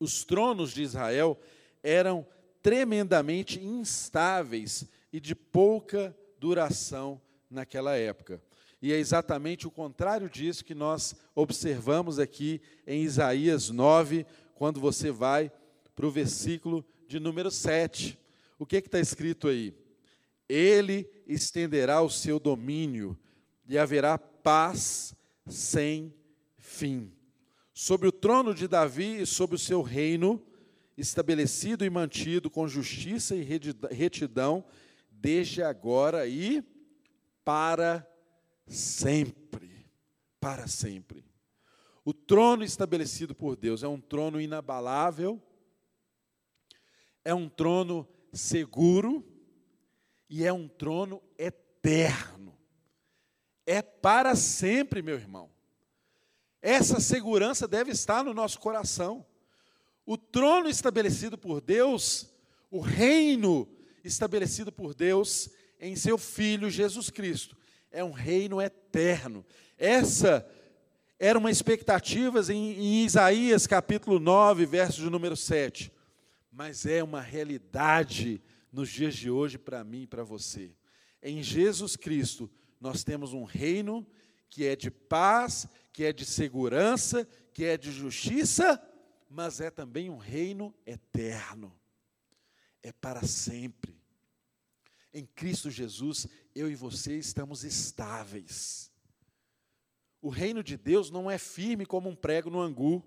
Os 0.00 0.24
tronos 0.24 0.72
de 0.72 0.82
Israel 0.82 1.38
eram 1.82 2.26
tremendamente 2.68 3.58
instáveis 3.64 4.84
e 5.10 5.18
de 5.18 5.34
pouca 5.34 6.14
duração 6.38 7.18
naquela 7.50 7.96
época. 7.96 8.42
E 8.82 8.92
é 8.92 8.98
exatamente 8.98 9.66
o 9.66 9.70
contrário 9.70 10.28
disso 10.28 10.62
que 10.62 10.74
nós 10.74 11.16
observamos 11.34 12.18
aqui 12.18 12.60
em 12.86 13.04
Isaías 13.04 13.70
9, 13.70 14.26
quando 14.54 14.80
você 14.80 15.10
vai 15.10 15.50
para 15.96 16.06
o 16.06 16.10
versículo 16.10 16.84
de 17.06 17.18
número 17.18 17.50
7. 17.50 18.18
O 18.58 18.66
que 18.66 18.76
está 18.76 19.00
escrito 19.00 19.48
aí? 19.48 19.74
Ele 20.46 21.08
estenderá 21.26 22.02
o 22.02 22.10
seu 22.10 22.38
domínio 22.38 23.18
e 23.66 23.78
haverá 23.78 24.18
paz 24.18 25.14
sem 25.46 26.12
fim. 26.58 27.10
Sobre 27.72 28.08
o 28.08 28.12
trono 28.12 28.54
de 28.54 28.68
Davi 28.68 29.22
e 29.22 29.26
sobre 29.26 29.56
o 29.56 29.58
seu 29.58 29.80
reino, 29.80 30.44
estabelecido 30.98 31.84
e 31.84 31.90
mantido 31.90 32.50
com 32.50 32.66
justiça 32.66 33.36
e 33.36 33.42
retidão, 33.42 34.64
desde 35.10 35.62
agora 35.62 36.26
e 36.26 36.62
para 37.44 38.06
sempre. 38.66 39.86
Para 40.40 40.66
sempre. 40.66 41.24
O 42.04 42.12
trono 42.12 42.64
estabelecido 42.64 43.34
por 43.34 43.54
Deus 43.54 43.82
é 43.82 43.88
um 43.88 44.00
trono 44.00 44.40
inabalável, 44.40 45.40
é 47.24 47.32
um 47.32 47.48
trono 47.48 48.08
seguro 48.32 49.24
e 50.28 50.44
é 50.44 50.52
um 50.52 50.66
trono 50.66 51.22
eterno. 51.38 52.58
É 53.64 53.82
para 53.82 54.34
sempre, 54.34 55.00
meu 55.02 55.14
irmão. 55.14 55.50
Essa 56.60 56.98
segurança 56.98 57.68
deve 57.68 57.92
estar 57.92 58.24
no 58.24 58.34
nosso 58.34 58.58
coração. 58.58 59.24
O 60.10 60.16
trono 60.16 60.70
estabelecido 60.70 61.36
por 61.36 61.60
Deus, 61.60 62.30
o 62.70 62.80
reino 62.80 63.68
estabelecido 64.02 64.72
por 64.72 64.94
Deus 64.94 65.50
em 65.78 65.94
seu 65.96 66.16
Filho 66.16 66.70
Jesus 66.70 67.10
Cristo, 67.10 67.54
é 67.92 68.02
um 68.02 68.10
reino 68.10 68.58
eterno. 68.58 69.44
Essa 69.76 70.50
era 71.18 71.38
uma 71.38 71.50
expectativa 71.50 72.40
em, 72.50 72.72
em 72.72 73.04
Isaías 73.04 73.66
capítulo 73.66 74.18
9, 74.18 74.64
verso 74.64 75.02
de 75.02 75.10
número 75.10 75.36
7. 75.36 75.92
Mas 76.50 76.86
é 76.86 77.04
uma 77.04 77.20
realidade 77.20 78.40
nos 78.72 78.88
dias 78.88 79.14
de 79.14 79.30
hoje 79.30 79.58
para 79.58 79.84
mim 79.84 80.04
e 80.04 80.06
para 80.06 80.24
você. 80.24 80.70
Em 81.22 81.42
Jesus 81.42 81.96
Cristo, 81.96 82.50
nós 82.80 83.04
temos 83.04 83.34
um 83.34 83.44
reino 83.44 84.06
que 84.48 84.64
é 84.64 84.74
de 84.74 84.90
paz, 84.90 85.68
que 85.92 86.02
é 86.02 86.14
de 86.14 86.24
segurança, 86.24 87.28
que 87.52 87.62
é 87.62 87.76
de 87.76 87.92
justiça, 87.92 88.82
mas 89.28 89.60
é 89.60 89.70
também 89.70 90.08
um 90.08 90.16
reino 90.16 90.74
eterno. 90.86 91.72
É 92.82 92.92
para 92.92 93.26
sempre. 93.26 94.00
Em 95.12 95.26
Cristo 95.26 95.70
Jesus, 95.70 96.26
eu 96.54 96.70
e 96.70 96.74
você 96.74 97.18
estamos 97.18 97.64
estáveis. 97.64 98.90
O 100.20 100.28
reino 100.28 100.62
de 100.62 100.76
Deus 100.76 101.10
não 101.10 101.30
é 101.30 101.38
firme 101.38 101.86
como 101.86 102.08
um 102.08 102.16
prego 102.16 102.50
no 102.50 102.60
angu. 102.60 103.04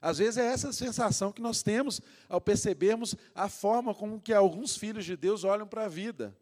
Às 0.00 0.18
vezes 0.18 0.38
é 0.38 0.46
essa 0.46 0.72
sensação 0.72 1.32
que 1.32 1.42
nós 1.42 1.62
temos 1.62 2.00
ao 2.28 2.40
percebermos 2.40 3.14
a 3.34 3.48
forma 3.48 3.94
como 3.94 4.20
que 4.20 4.32
alguns 4.32 4.76
filhos 4.76 5.04
de 5.04 5.16
Deus 5.16 5.44
olham 5.44 5.66
para 5.66 5.84
a 5.84 5.88
vida. 5.88 6.36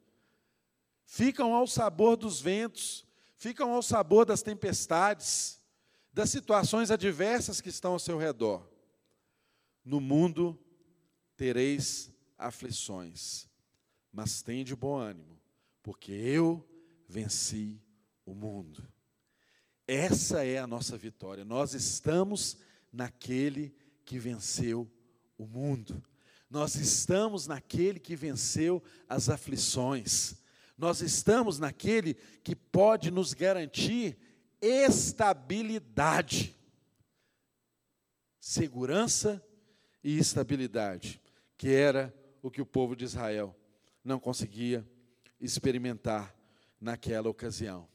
Ficam 1.04 1.54
ao 1.54 1.66
sabor 1.66 2.16
dos 2.16 2.40
ventos, 2.40 3.04
ficam 3.35 3.72
ao 3.72 3.83
sabor 3.83 4.24
das 4.24 4.42
tempestades, 4.42 5.59
das 6.12 6.31
situações 6.31 6.90
adversas 6.90 7.61
que 7.61 7.68
estão 7.68 7.92
ao 7.92 7.98
seu 7.98 8.18
redor. 8.18 8.77
No 9.88 10.03
mundo 10.03 10.62
tereis 11.35 12.12
aflições, 12.37 13.48
mas 14.12 14.42
tende 14.42 14.77
bom 14.77 14.98
ânimo, 14.98 15.40
porque 15.83 16.12
eu 16.12 16.62
venci 17.09 17.81
o 18.27 18.35
mundo. 18.35 18.87
Essa 19.87 20.44
é 20.44 20.59
a 20.59 20.66
nossa 20.66 20.98
vitória. 20.98 21.42
Nós 21.42 21.72
estamos 21.72 22.59
naquele 22.92 23.74
que 24.05 24.18
venceu 24.18 24.87
o 25.38 25.46
mundo. 25.46 26.05
Nós 26.51 26.74
estamos 26.74 27.46
naquele 27.46 27.98
que 27.98 28.14
venceu 28.14 28.83
as 29.09 29.31
aflições. 29.31 30.35
Nós 30.77 31.01
estamos 31.01 31.59
naquele 31.59 32.12
que 32.44 32.55
pode 32.55 33.11
nos 33.11 33.33
garantir 33.33 34.18
estabilidade, 34.61 36.55
segurança 38.38 39.42
e 40.02 40.18
estabilidade, 40.18 41.20
que 41.56 41.68
era 41.68 42.14
o 42.42 42.50
que 42.50 42.61
o 42.61 42.66
povo 42.66 42.94
de 42.94 43.04
Israel 43.04 43.54
não 44.04 44.18
conseguia 44.18 44.87
experimentar 45.40 46.34
naquela 46.80 47.28
ocasião. 47.28 47.88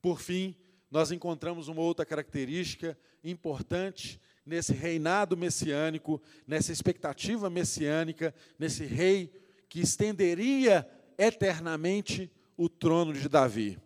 Por 0.00 0.20
fim, 0.20 0.56
nós 0.90 1.10
encontramos 1.10 1.68
uma 1.68 1.80
outra 1.80 2.04
característica 2.04 2.98
importante 3.24 4.20
nesse 4.44 4.72
reinado 4.72 5.36
messiânico, 5.36 6.20
nessa 6.46 6.72
expectativa 6.72 7.48
messiânica, 7.48 8.34
nesse 8.58 8.84
rei 8.84 9.32
que 9.68 9.80
estenderia 9.80 10.88
eternamente 11.16 12.30
o 12.56 12.68
trono 12.68 13.12
de 13.12 13.28
Davi. 13.28 13.78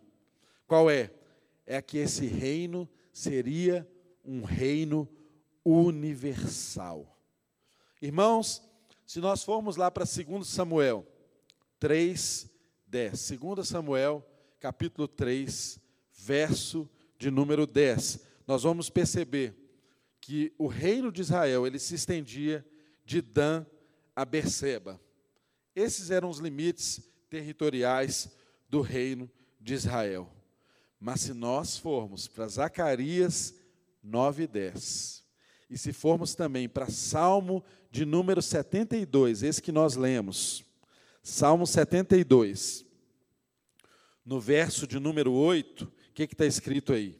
Qual 0.65 0.89
é? 0.89 1.11
É 1.65 1.81
que 1.81 1.97
esse 1.97 2.25
reino 2.25 2.89
seria 3.13 3.87
um 4.25 4.43
reino 4.43 5.07
universal. 5.67 7.19
Irmãos, 8.01 8.61
se 9.05 9.19
nós 9.19 9.43
formos 9.43 9.75
lá 9.75 9.91
para 9.91 10.05
2 10.05 10.47
Samuel 10.47 11.05
3, 11.77 12.49
10. 12.87 13.31
2 13.31 13.67
Samuel, 13.67 14.25
capítulo 14.61 15.07
3, 15.07 15.79
verso 16.13 16.89
de 17.19 17.29
número 17.29 17.67
10, 17.67 18.19
nós 18.47 18.63
vamos 18.63 18.89
perceber 18.89 19.53
que 20.21 20.53
o 20.57 20.67
reino 20.67 21.11
de 21.11 21.21
Israel, 21.21 21.67
ele 21.67 21.79
se 21.79 21.95
estendia 21.95 22.65
de 23.03 23.21
Dan 23.21 23.65
a 24.15 24.23
Berseba. 24.23 24.99
Esses 25.75 26.11
eram 26.11 26.29
os 26.29 26.39
limites 26.39 27.09
territoriais 27.29 28.29
do 28.69 28.79
reino 28.81 29.29
de 29.59 29.73
Israel. 29.73 30.31
Mas 30.99 31.21
se 31.21 31.33
nós 31.33 31.77
formos 31.77 32.27
para 32.27 32.47
Zacarias 32.47 33.53
9:10, 34.03 35.26
e 35.26 35.26
se 35.75 35.91
formos 35.91 36.35
também 36.35 36.69
para 36.69 36.87
Salmo 36.89 37.63
de 37.89 38.05
número 38.05 38.41
72, 38.41 39.41
esse 39.41 39.61
que 39.61 39.71
nós 39.71 39.95
lemos, 39.95 40.63
Salmo 41.23 41.65
72, 41.65 42.85
no 44.23 44.39
verso 44.39 44.85
de 44.85 44.99
número 44.99 45.33
8, 45.33 45.91
que 46.13 46.23
está 46.23 46.45
escrito 46.45 46.93
aí? 46.93 47.19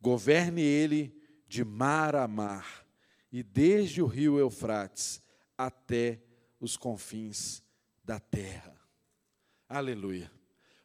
Governe 0.00 0.62
ele 0.62 1.14
de 1.48 1.64
mar 1.64 2.14
a 2.14 2.28
mar, 2.28 2.86
e 3.30 3.42
desde 3.42 4.00
o 4.00 4.06
rio 4.06 4.38
Eufrates 4.38 5.22
até 5.56 6.22
os 6.60 6.76
confins 6.76 7.62
da 8.04 8.20
terra. 8.20 8.78
Aleluia. 9.68 10.30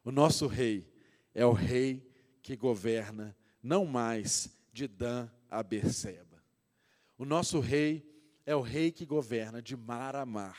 O 0.04 0.12
nosso 0.12 0.48
rei 0.48 0.92
é 1.34 1.46
o 1.46 1.52
rei 1.52 2.10
que 2.42 2.56
governa 2.56 3.36
não 3.62 3.86
mais 3.86 4.50
de 4.72 4.88
Dan 4.88 5.30
a 5.50 5.62
Berseba. 5.62 6.27
O 7.18 7.26
nosso 7.26 7.60
rei 7.60 8.08
é 8.46 8.56
o 8.56 8.62
rei 8.62 8.92
que 8.92 9.06
governa 9.06 9.62
de 9.62 9.76
mar 9.76 10.16
a 10.16 10.26
mar 10.26 10.58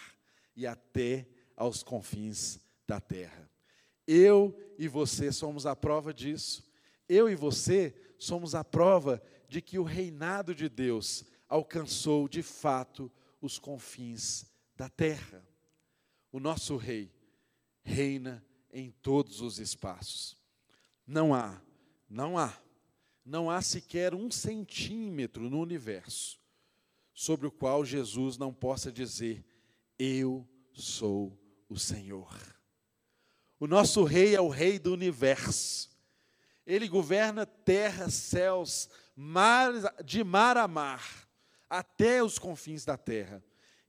e 0.57 0.67
até 0.67 1.27
aos 1.57 1.83
confins 1.83 2.59
da 2.87 3.01
terra. 3.01 3.49
Eu 4.07 4.59
e 4.77 4.89
você 4.89 5.31
somos 5.31 5.67
a 5.67 5.77
prova 5.77 6.13
disso. 6.13 6.69
Eu 7.09 7.31
e 7.31 7.37
você 7.37 7.95
somos 8.19 8.55
a 8.55 8.65
prova 8.65 9.23
de 9.49 9.63
que 9.63 9.79
o 9.79 9.85
reinado 9.85 10.55
de 10.55 10.69
Deus 10.69 11.25
alcançou 11.49 12.29
de 12.29 12.43
fato 12.43 13.11
os 13.41 13.59
confins 13.59 14.45
da 14.77 14.89
terra. 14.89 15.47
O 16.33 16.41
nosso 16.41 16.77
rei 16.77 17.13
reina 17.85 18.45
em 18.73 18.91
todos 18.91 19.41
os 19.41 19.59
espaços. 19.61 20.37
Não 21.07 21.33
há, 21.33 21.63
não 22.11 22.37
há, 22.37 22.61
não 23.25 23.49
há 23.49 23.63
sequer 23.63 24.13
um 24.13 24.31
centímetro 24.31 25.49
no 25.49 25.61
universo 25.61 26.39
sobre 27.19 27.49
o 27.49 27.51
qual 27.51 27.85
Jesus 27.85 28.39
não 28.39 28.55
possa 28.55 28.93
dizer: 28.93 29.45
Eu 29.99 30.49
sou 30.73 31.37
o 31.69 31.77
Senhor. 31.77 32.33
O 33.59 33.67
nosso 33.67 34.05
rei 34.05 34.37
é 34.37 34.41
o 34.41 34.49
rei 34.49 34.79
do 34.79 34.93
universo. 34.93 35.91
Ele 36.65 36.87
governa 36.87 37.45
terra, 37.45 38.09
céus, 38.09 38.89
mar, 39.17 39.73
de 40.05 40.23
mar 40.23 40.57
a 40.57 40.69
mar, 40.69 41.29
até 41.69 42.23
os 42.23 42.39
confins 42.39 42.85
da 42.85 42.97
terra. 42.97 43.43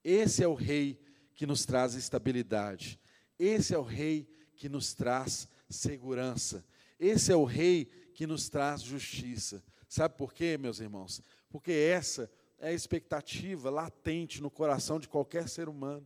Esse 0.03 0.43
é 0.43 0.47
o 0.47 0.55
rei 0.55 0.99
que 1.35 1.45
nos 1.45 1.63
traz 1.67 1.93
estabilidade. 1.93 2.99
Esse 3.37 3.75
é 3.75 3.77
o 3.77 3.83
rei 3.83 4.27
que 4.55 4.67
nos 4.67 4.95
traz 4.95 5.47
segurança. 5.69 6.65
Esse 6.99 7.31
é 7.31 7.35
o 7.35 7.45
rei 7.45 7.85
que 8.15 8.25
nos 8.25 8.49
traz 8.49 8.81
justiça. 8.81 9.63
Sabe 9.87 10.17
por 10.17 10.33
quê, 10.33 10.57
meus 10.57 10.79
irmãos? 10.79 11.21
Porque 11.47 11.71
essa 11.71 12.27
é 12.59 12.69
a 12.69 12.73
expectativa 12.73 13.69
latente 13.69 14.41
no 14.41 14.51
coração 14.51 14.99
de 14.99 15.07
qualquer 15.07 15.47
ser 15.47 15.69
humano. 15.69 16.05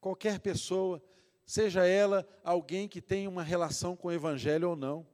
Qualquer 0.00 0.40
pessoa, 0.40 1.02
seja 1.44 1.86
ela 1.86 2.26
alguém 2.42 2.88
que 2.88 3.00
tenha 3.00 3.28
uma 3.28 3.42
relação 3.42 3.94
com 3.94 4.08
o 4.08 4.12
Evangelho 4.12 4.70
ou 4.70 4.76
não, 4.76 5.06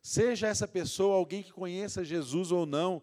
seja 0.00 0.46
essa 0.46 0.68
pessoa 0.68 1.16
alguém 1.16 1.42
que 1.42 1.52
conheça 1.52 2.04
Jesus 2.04 2.52
ou 2.52 2.64
não, 2.64 3.02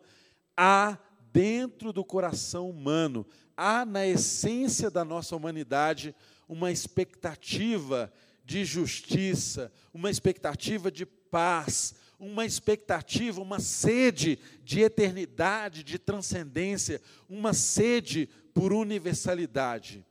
há 0.55 0.97
dentro 1.31 1.91
do 1.91 2.05
coração 2.05 2.69
humano, 2.69 3.25
há 3.57 3.83
na 3.85 4.05
essência 4.05 4.89
da 4.89 5.03
nossa 5.03 5.35
humanidade 5.35 6.15
uma 6.47 6.71
expectativa 6.71 8.11
de 8.45 8.63
justiça, 8.63 9.71
uma 9.93 10.09
expectativa 10.09 10.91
de 10.91 11.05
paz, 11.05 11.95
uma 12.19 12.45
expectativa, 12.45 13.41
uma 13.41 13.59
sede 13.59 14.39
de 14.63 14.81
eternidade, 14.81 15.83
de 15.83 15.99
transcendência, 15.99 17.01
uma 17.29 17.53
sede 17.53 18.29
por 18.53 18.71
universalidade. 18.71 20.05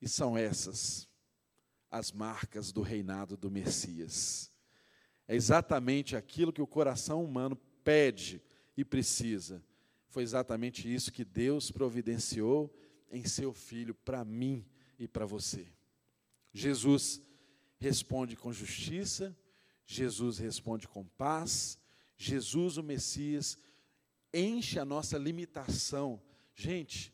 E 0.00 0.08
são 0.08 0.36
essas 0.36 1.08
as 1.90 2.12
marcas 2.12 2.72
do 2.72 2.82
reinado 2.82 3.36
do 3.36 3.50
Messias. 3.50 4.52
É 5.26 5.34
exatamente 5.34 6.16
aquilo 6.16 6.52
que 6.52 6.62
o 6.62 6.66
coração 6.66 7.24
humano 7.24 7.56
pede 7.82 8.42
e 8.76 8.84
precisa. 8.84 9.62
Foi 10.08 10.22
exatamente 10.22 10.92
isso 10.92 11.12
que 11.12 11.24
Deus 11.24 11.70
providenciou 11.70 12.74
em 13.10 13.24
seu 13.24 13.52
filho 13.52 13.94
para 13.94 14.24
mim 14.24 14.64
e 14.98 15.08
para 15.08 15.24
você. 15.24 15.66
Jesus 16.52 17.22
responde 17.78 18.36
com 18.36 18.52
justiça, 18.52 19.36
Jesus 19.86 20.38
responde 20.38 20.88
com 20.88 21.04
paz, 21.04 21.78
Jesus, 22.16 22.76
o 22.76 22.82
Messias, 22.82 23.56
enche 24.34 24.78
a 24.78 24.84
nossa 24.84 25.16
limitação. 25.16 26.20
Gente, 26.54 27.12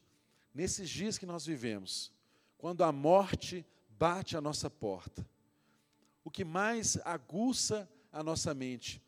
nesses 0.55 0.89
dias 0.89 1.19
que 1.19 1.27
nós 1.27 1.45
vivemos, 1.45 2.11
quando 2.57 2.83
a 2.83 2.91
morte 2.91 3.67
bate 3.99 4.37
a 4.37 4.41
nossa 4.41 4.71
porta, 4.71 5.29
o 6.25 6.31
que 6.31 6.45
mais 6.45 6.97
aguça 7.05 7.89
a 8.13 8.23
nossa 8.23 8.55
mente 8.55 9.03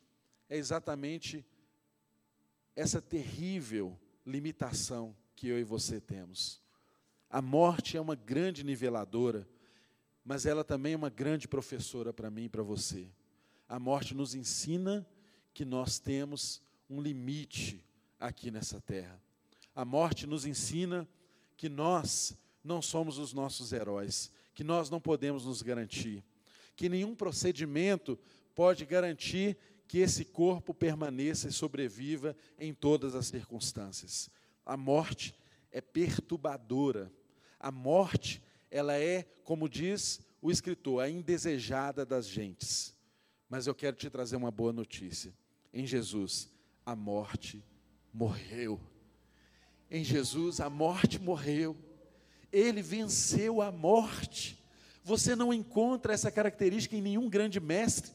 é 0.49 0.57
exatamente 0.57 1.45
essa 2.75 3.01
terrível 3.01 3.97
limitação 4.25 5.15
que 5.35 5.47
eu 5.47 5.59
e 5.59 5.63
você 5.63 5.99
temos. 5.99 6.61
A 7.29 7.41
morte 7.41 7.97
é 7.97 8.01
uma 8.01 8.15
grande 8.15 8.63
niveladora, 8.63 9.47
mas 10.23 10.45
ela 10.45 10.63
também 10.63 10.93
é 10.93 10.97
uma 10.97 11.09
grande 11.09 11.47
professora 11.47 12.13
para 12.13 12.29
mim 12.29 12.45
e 12.45 12.49
para 12.49 12.63
você. 12.63 13.09
A 13.67 13.79
morte 13.79 14.13
nos 14.13 14.35
ensina 14.35 15.05
que 15.53 15.65
nós 15.65 15.99
temos 15.99 16.61
um 16.89 17.01
limite 17.01 17.83
aqui 18.19 18.51
nessa 18.51 18.79
terra. 18.79 19.21
A 19.75 19.83
morte 19.83 20.27
nos 20.27 20.45
ensina 20.45 21.07
que 21.57 21.67
nós 21.67 22.37
não 22.63 22.81
somos 22.81 23.17
os 23.17 23.33
nossos 23.33 23.71
heróis, 23.73 24.31
que 24.53 24.63
nós 24.63 24.89
não 24.89 25.01
podemos 25.01 25.45
nos 25.45 25.61
garantir, 25.61 26.23
que 26.75 26.89
nenhum 26.89 27.15
procedimento 27.15 28.17
pode 28.53 28.85
garantir 28.85 29.57
que 29.87 29.99
esse 29.99 30.25
corpo 30.25 30.73
permaneça 30.73 31.47
e 31.47 31.53
sobreviva 31.53 32.35
em 32.57 32.73
todas 32.73 33.15
as 33.15 33.27
circunstâncias. 33.27 34.29
A 34.65 34.75
morte 34.75 35.35
é 35.71 35.81
perturbadora. 35.81 37.11
A 37.59 37.71
morte, 37.71 38.41
ela 38.71 38.97
é, 38.97 39.23
como 39.43 39.69
diz 39.69 40.21
o 40.41 40.49
escritor, 40.49 41.03
a 41.03 41.09
indesejada 41.09 42.05
das 42.05 42.27
gentes. 42.27 42.94
Mas 43.55 43.67
eu 43.67 43.73
quero 43.73 43.95
te 43.95 44.09
trazer 44.09 44.35
uma 44.35 44.51
boa 44.51 44.73
notícia. 44.73 45.33
Em 45.73 45.87
Jesus, 45.87 46.51
a 46.85 46.93
morte 46.93 47.63
morreu. 48.13 48.81
Em 49.89 50.03
Jesus, 50.03 50.59
a 50.59 50.69
morte 50.69 51.17
morreu. 51.21 51.73
Ele 52.51 52.81
venceu 52.81 53.61
a 53.61 53.71
morte. 53.71 54.61
Você 55.05 55.37
não 55.37 55.53
encontra 55.53 56.13
essa 56.13 56.29
característica 56.29 56.97
em 56.97 57.01
nenhum 57.01 57.29
grande 57.29 57.61
mestre. 57.61 58.11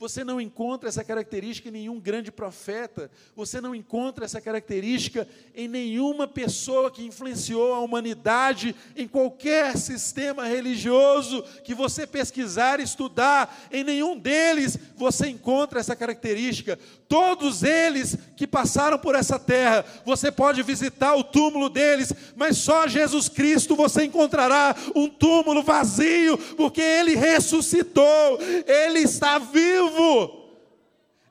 Você 0.00 0.24
não 0.24 0.40
encontra 0.40 0.88
essa 0.88 1.04
característica 1.04 1.68
em 1.68 1.72
nenhum 1.72 2.00
grande 2.00 2.32
profeta, 2.32 3.10
você 3.36 3.60
não 3.60 3.74
encontra 3.74 4.24
essa 4.24 4.40
característica 4.40 5.28
em 5.54 5.68
nenhuma 5.68 6.26
pessoa 6.26 6.90
que 6.90 7.04
influenciou 7.04 7.74
a 7.74 7.80
humanidade 7.80 8.74
em 8.96 9.06
qualquer 9.06 9.76
sistema 9.76 10.46
religioso 10.46 11.42
que 11.62 11.74
você 11.74 12.06
pesquisar 12.06 12.80
estudar, 12.80 13.68
em 13.70 13.84
nenhum 13.84 14.18
deles 14.18 14.78
você 14.96 15.28
encontra 15.28 15.80
essa 15.80 15.94
característica. 15.94 16.78
Todos 17.06 17.62
eles 17.62 18.16
que 18.38 18.46
passaram 18.46 18.98
por 18.98 19.14
essa 19.14 19.38
terra, 19.38 19.84
você 20.06 20.32
pode 20.32 20.62
visitar 20.62 21.14
o 21.14 21.24
túmulo 21.24 21.68
deles, 21.68 22.10
mas 22.34 22.56
só 22.56 22.88
Jesus 22.88 23.28
Cristo 23.28 23.76
você 23.76 24.04
encontrará 24.04 24.74
um 24.96 25.08
túmulo 25.08 25.62
vazio, 25.62 26.38
porque 26.56 26.80
ele 26.80 27.14
ressuscitou, 27.14 28.38
ele 28.66 29.00
está 29.00 29.38
vivo 29.38 29.89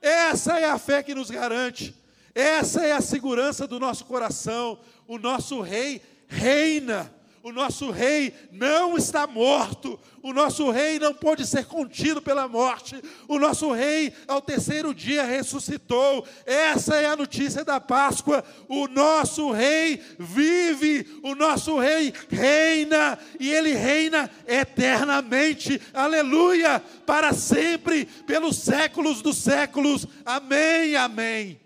Essa 0.01 0.59
é 0.59 0.65
a 0.65 0.77
fé 0.77 1.03
que 1.03 1.13
nos 1.13 1.29
garante, 1.29 1.95
essa 2.33 2.85
é 2.85 2.91
a 2.93 3.01
segurança 3.01 3.67
do 3.67 3.79
nosso 3.79 4.05
coração. 4.05 4.79
O 5.07 5.17
nosso 5.17 5.59
rei 5.61 6.01
reina. 6.27 7.13
O 7.41 7.51
nosso 7.53 7.89
rei 7.89 8.33
não 8.51 8.97
está 8.97 9.25
morto, 9.25 9.97
o 10.21 10.33
nosso 10.33 10.69
rei 10.69 10.99
não 10.99 11.13
pode 11.13 11.47
ser 11.47 11.65
contido 11.65 12.21
pela 12.21 12.47
morte, 12.47 13.01
o 13.29 13.39
nosso 13.39 13.71
rei 13.71 14.13
ao 14.27 14.41
terceiro 14.41 14.93
dia 14.93 15.23
ressuscitou. 15.23 16.27
Essa 16.45 16.95
é 16.95 17.05
a 17.05 17.15
notícia 17.15 17.63
da 17.63 17.79
Páscoa. 17.79 18.43
O 18.67 18.87
nosso 18.87 19.51
rei 19.51 20.01
vive, 20.19 21.07
o 21.23 21.33
nosso 21.33 21.79
rei 21.79 22.13
reina 22.29 23.17
e 23.39 23.49
ele 23.51 23.73
reina 23.73 24.29
eternamente. 24.45 25.81
Aleluia! 25.93 26.83
Para 27.05 27.33
sempre, 27.33 28.05
pelos 28.05 28.57
séculos 28.57 29.21
dos 29.21 29.37
séculos. 29.37 30.05
Amém. 30.25 30.95
Amém. 30.97 31.59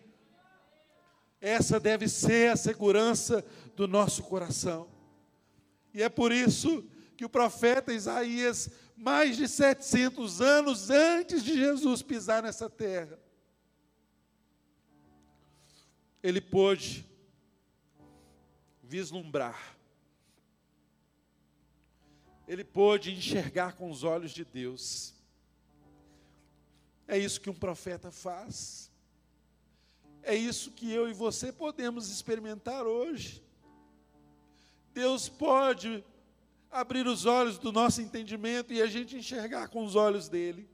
Essa 1.42 1.80
deve 1.80 2.08
ser 2.08 2.52
a 2.52 2.56
segurança 2.56 3.44
do 3.76 3.88
nosso 3.88 4.22
coração. 4.24 4.93
E 5.94 6.02
é 6.02 6.10
por 6.10 6.32
isso 6.32 6.84
que 7.16 7.24
o 7.24 7.30
profeta 7.30 7.94
Isaías, 7.94 8.70
mais 8.98 9.38
de 9.38 9.48
700 9.48 10.42
anos 10.42 10.90
antes 10.90 11.44
de 11.44 11.56
Jesus 11.56 12.02
pisar 12.02 12.42
nessa 12.42 12.70
terra, 12.70 13.20
ele 16.22 16.42
pôde 16.42 17.06
vislumbrar, 18.82 19.78
ele 22.48 22.64
pôde 22.64 23.12
enxergar 23.12 23.74
com 23.74 23.92
os 23.92 24.04
olhos 24.04 24.32
de 24.32 24.44
Deus. 24.44 25.14
É 27.08 27.18
isso 27.18 27.40
que 27.42 27.50
um 27.50 27.54
profeta 27.54 28.10
faz. 28.10 28.92
É 30.24 30.34
isso 30.34 30.72
que 30.72 30.90
eu 30.90 31.10
e 31.10 31.14
você 31.14 31.52
podemos 31.52 32.10
experimentar 32.10 32.88
hoje. 32.88 33.43
Deus 34.94 35.28
pode 35.28 36.04
abrir 36.70 37.08
os 37.08 37.26
olhos 37.26 37.58
do 37.58 37.72
nosso 37.72 38.02
entendimento 38.02 38.74
e 38.74 38.82
a 38.82 38.86
gente 38.88 39.16
enxergar 39.16 39.68
com 39.68 39.84
os 39.84 39.96
olhos 39.96 40.30
dele. 40.30 40.70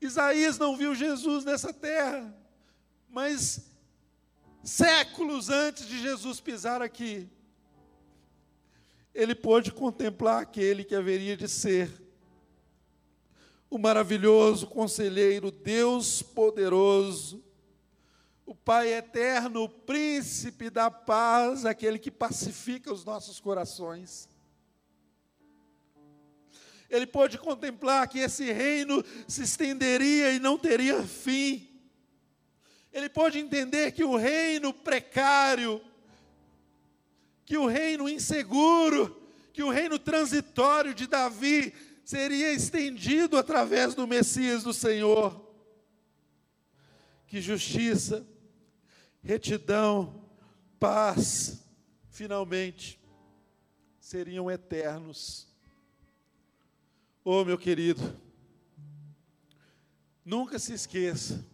Isaías 0.00 0.58
não 0.58 0.76
viu 0.76 0.94
Jesus 0.94 1.44
nessa 1.44 1.72
terra, 1.72 2.34
mas 3.08 3.70
séculos 4.62 5.48
antes 5.48 5.86
de 5.86 6.00
Jesus 6.00 6.40
pisar 6.40 6.80
aqui, 6.80 7.28
ele 9.14 9.34
pôde 9.34 9.72
contemplar 9.72 10.42
aquele 10.42 10.84
que 10.84 10.94
haveria 10.94 11.36
de 11.36 11.48
ser 11.48 11.90
o 13.68 13.76
maravilhoso 13.76 14.66
conselheiro, 14.66 15.50
Deus 15.50 16.22
poderoso, 16.22 17.44
o 18.48 18.54
Pai 18.54 18.94
eterno, 18.94 19.64
o 19.64 19.68
príncipe 19.68 20.70
da 20.70 20.90
paz, 20.90 21.66
aquele 21.66 21.98
que 21.98 22.10
pacifica 22.10 22.90
os 22.90 23.04
nossos 23.04 23.38
corações. 23.38 24.26
Ele 26.88 27.06
pôde 27.06 27.36
contemplar 27.36 28.08
que 28.08 28.18
esse 28.18 28.50
reino 28.50 29.04
se 29.28 29.42
estenderia 29.42 30.32
e 30.32 30.38
não 30.38 30.56
teria 30.56 31.02
fim. 31.02 31.68
ele 32.90 33.10
pôde 33.10 33.38
entender 33.38 33.92
que 33.92 34.02
o 34.02 34.16
reino 34.16 34.72
precário, 34.72 35.82
que 37.44 37.58
o 37.58 37.66
reino 37.66 38.08
inseguro, 38.08 39.14
que 39.52 39.62
o 39.62 39.68
reino 39.68 39.98
transitório 39.98 40.94
de 40.94 41.06
Davi 41.06 41.74
seria 42.02 42.50
estendido 42.54 43.36
através 43.36 43.94
do 43.94 44.06
Messias 44.06 44.62
do 44.62 44.72
Senhor. 44.72 45.38
Que 47.26 47.42
justiça, 47.42 48.26
retidão, 49.22 50.24
paz, 50.78 51.64
finalmente 52.10 52.98
seriam 54.00 54.50
eternos. 54.50 55.46
Oh, 57.24 57.44
meu 57.44 57.58
querido, 57.58 58.00
nunca 60.24 60.58
se 60.58 60.72
esqueça 60.72 61.44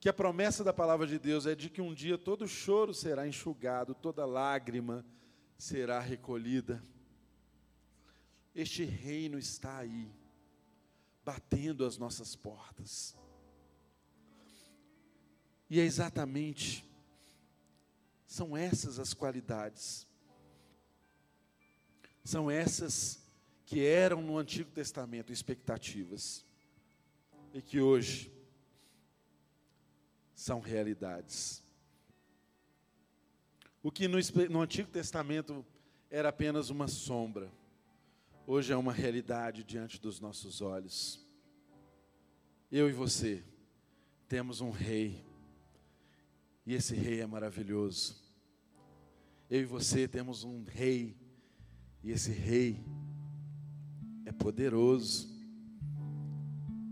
que 0.00 0.08
a 0.08 0.12
promessa 0.14 0.64
da 0.64 0.72
palavra 0.72 1.06
de 1.06 1.18
Deus 1.18 1.44
é 1.44 1.54
de 1.54 1.68
que 1.68 1.82
um 1.82 1.92
dia 1.92 2.16
todo 2.16 2.48
choro 2.48 2.94
será 2.94 3.28
enxugado, 3.28 3.94
toda 3.94 4.24
lágrima 4.24 5.04
será 5.58 6.00
recolhida. 6.00 6.82
Este 8.54 8.82
reino 8.82 9.38
está 9.38 9.76
aí, 9.78 10.10
batendo 11.22 11.84
as 11.84 11.98
nossas 11.98 12.34
portas. 12.34 13.19
E 15.70 15.78
é 15.78 15.84
exatamente, 15.84 16.84
são 18.26 18.56
essas 18.56 18.98
as 18.98 19.14
qualidades, 19.14 20.04
são 22.24 22.50
essas 22.50 23.20
que 23.64 23.86
eram 23.86 24.20
no 24.20 24.36
Antigo 24.36 24.68
Testamento 24.72 25.32
expectativas, 25.32 26.44
e 27.54 27.62
que 27.62 27.80
hoje, 27.80 28.32
são 30.34 30.58
realidades. 30.58 31.62
O 33.82 33.92
que 33.92 34.08
no, 34.08 34.18
no, 34.48 34.60
Antigo 34.60 34.90
Testamento 34.90 35.64
era 36.10 36.30
apenas 36.30 36.70
uma 36.70 36.88
sombra, 36.88 37.48
hoje 38.46 38.72
é 38.72 38.76
uma 38.76 38.92
realidade 38.92 39.62
diante 39.62 40.00
dos 40.00 40.18
nossos 40.18 40.60
olhos. 40.60 41.24
Eu 42.72 42.88
e 42.88 42.92
você 42.92 43.44
temos 44.28 44.60
um 44.60 44.70
rei, 44.70 45.24
e 46.66 46.74
esse 46.74 46.94
rei 46.94 47.20
é 47.20 47.26
maravilhoso. 47.26 48.16
Eu 49.48 49.62
e 49.62 49.64
você 49.64 50.06
temos 50.06 50.44
um 50.44 50.62
rei, 50.62 51.16
e 52.02 52.10
esse 52.10 52.30
rei 52.30 52.84
é 54.24 54.32
poderoso. 54.32 55.28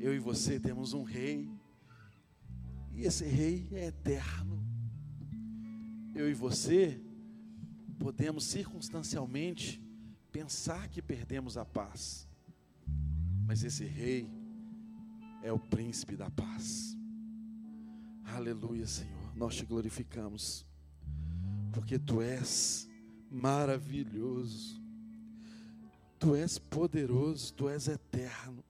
Eu 0.00 0.14
e 0.14 0.18
você 0.18 0.58
temos 0.58 0.92
um 0.92 1.02
rei, 1.02 1.50
e 2.92 3.04
esse 3.04 3.24
rei 3.24 3.68
é 3.72 3.86
eterno. 3.86 4.62
Eu 6.14 6.28
e 6.28 6.34
você 6.34 7.00
podemos 7.98 8.44
circunstancialmente 8.44 9.80
pensar 10.32 10.88
que 10.88 11.02
perdemos 11.02 11.56
a 11.56 11.64
paz, 11.64 12.28
mas 13.46 13.62
esse 13.64 13.84
rei 13.84 14.28
é 15.42 15.52
o 15.52 15.58
príncipe 15.58 16.16
da 16.16 16.30
paz. 16.30 16.96
Aleluia, 18.24 18.86
Senhor. 18.86 19.17
Nós 19.38 19.54
te 19.54 19.64
glorificamos, 19.64 20.66
porque 21.72 21.96
tu 21.96 22.20
és 22.20 22.88
maravilhoso, 23.30 24.82
tu 26.18 26.34
és 26.34 26.58
poderoso, 26.58 27.54
tu 27.54 27.68
és 27.68 27.86
eterno, 27.86 28.64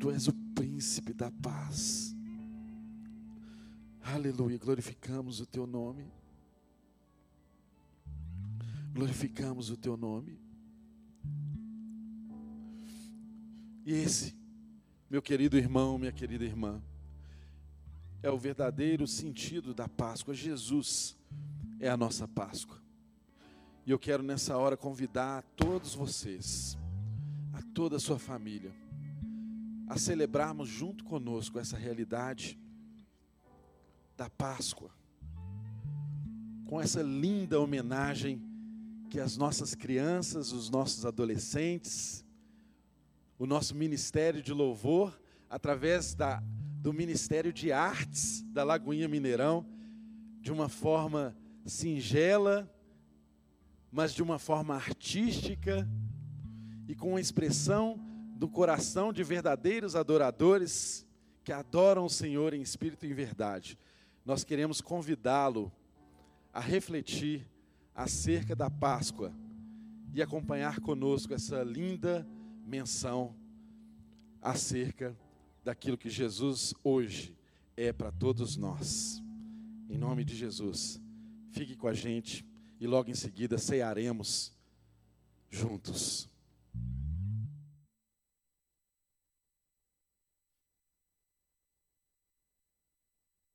tu 0.00 0.10
és 0.10 0.26
o 0.26 0.32
príncipe 0.54 1.12
da 1.12 1.30
paz. 1.30 2.16
Aleluia, 4.02 4.56
glorificamos 4.56 5.38
o 5.38 5.44
teu 5.44 5.66
nome. 5.66 6.10
Glorificamos 8.94 9.68
o 9.68 9.76
teu 9.76 9.98
nome. 9.98 10.40
E 13.84 13.92
esse, 13.92 14.34
meu 15.10 15.20
querido 15.20 15.58
irmão, 15.58 15.98
minha 15.98 16.10
querida 16.10 16.42
irmã, 16.42 16.82
é 18.22 18.30
o 18.30 18.38
verdadeiro 18.38 19.06
sentido 19.06 19.72
da 19.72 19.88
Páscoa. 19.88 20.34
Jesus 20.34 21.16
é 21.78 21.88
a 21.88 21.96
nossa 21.96 22.28
Páscoa. 22.28 22.78
E 23.86 23.90
eu 23.90 23.98
quero 23.98 24.22
nessa 24.22 24.56
hora 24.56 24.76
convidar 24.76 25.42
todos 25.56 25.94
vocês, 25.94 26.76
a 27.52 27.62
toda 27.74 27.96
a 27.96 28.00
sua 28.00 28.18
família, 28.18 28.72
a 29.88 29.98
celebrarmos 29.98 30.68
junto 30.68 31.02
conosco 31.04 31.58
essa 31.58 31.76
realidade 31.76 32.58
da 34.16 34.28
Páscoa, 34.28 34.90
com 36.66 36.80
essa 36.80 37.02
linda 37.02 37.58
homenagem 37.58 38.40
que 39.08 39.18
as 39.18 39.36
nossas 39.36 39.74
crianças, 39.74 40.52
os 40.52 40.70
nossos 40.70 41.04
adolescentes, 41.04 42.24
o 43.38 43.46
nosso 43.46 43.74
ministério 43.74 44.42
de 44.42 44.52
louvor, 44.52 45.18
através 45.48 46.14
da, 46.14 46.40
do 46.80 46.94
Ministério 46.94 47.52
de 47.52 47.70
Artes 47.70 48.42
da 48.44 48.64
Lagoinha 48.64 49.06
Mineirão, 49.06 49.66
de 50.40 50.50
uma 50.50 50.66
forma 50.66 51.36
singela, 51.66 52.74
mas 53.92 54.14
de 54.14 54.22
uma 54.22 54.38
forma 54.38 54.74
artística 54.74 55.86
e 56.88 56.94
com 56.94 57.16
a 57.16 57.20
expressão 57.20 58.00
do 58.34 58.48
coração 58.48 59.12
de 59.12 59.22
verdadeiros 59.22 59.94
adoradores 59.94 61.06
que 61.44 61.52
adoram 61.52 62.06
o 62.06 62.10
Senhor 62.10 62.54
em 62.54 62.62
espírito 62.62 63.04
e 63.04 63.10
em 63.10 63.14
verdade. 63.14 63.78
Nós 64.24 64.42
queremos 64.42 64.80
convidá-lo 64.80 65.70
a 66.50 66.60
refletir 66.60 67.46
acerca 67.94 68.56
da 68.56 68.70
Páscoa 68.70 69.34
e 70.14 70.22
acompanhar 70.22 70.80
conosco 70.80 71.34
essa 71.34 71.62
linda 71.62 72.26
menção 72.64 73.36
acerca 74.40 75.14
daquilo 75.64 75.98
que 75.98 76.10
Jesus 76.10 76.74
hoje 76.82 77.36
é 77.76 77.92
para 77.92 78.10
todos 78.10 78.56
nós. 78.56 79.22
Em 79.88 79.98
nome 79.98 80.24
de 80.24 80.36
Jesus, 80.36 81.00
fique 81.50 81.76
com 81.76 81.88
a 81.88 81.94
gente 81.94 82.46
e 82.78 82.86
logo 82.86 83.10
em 83.10 83.14
seguida 83.14 83.58
cearemos 83.58 84.52
juntos. 85.50 86.28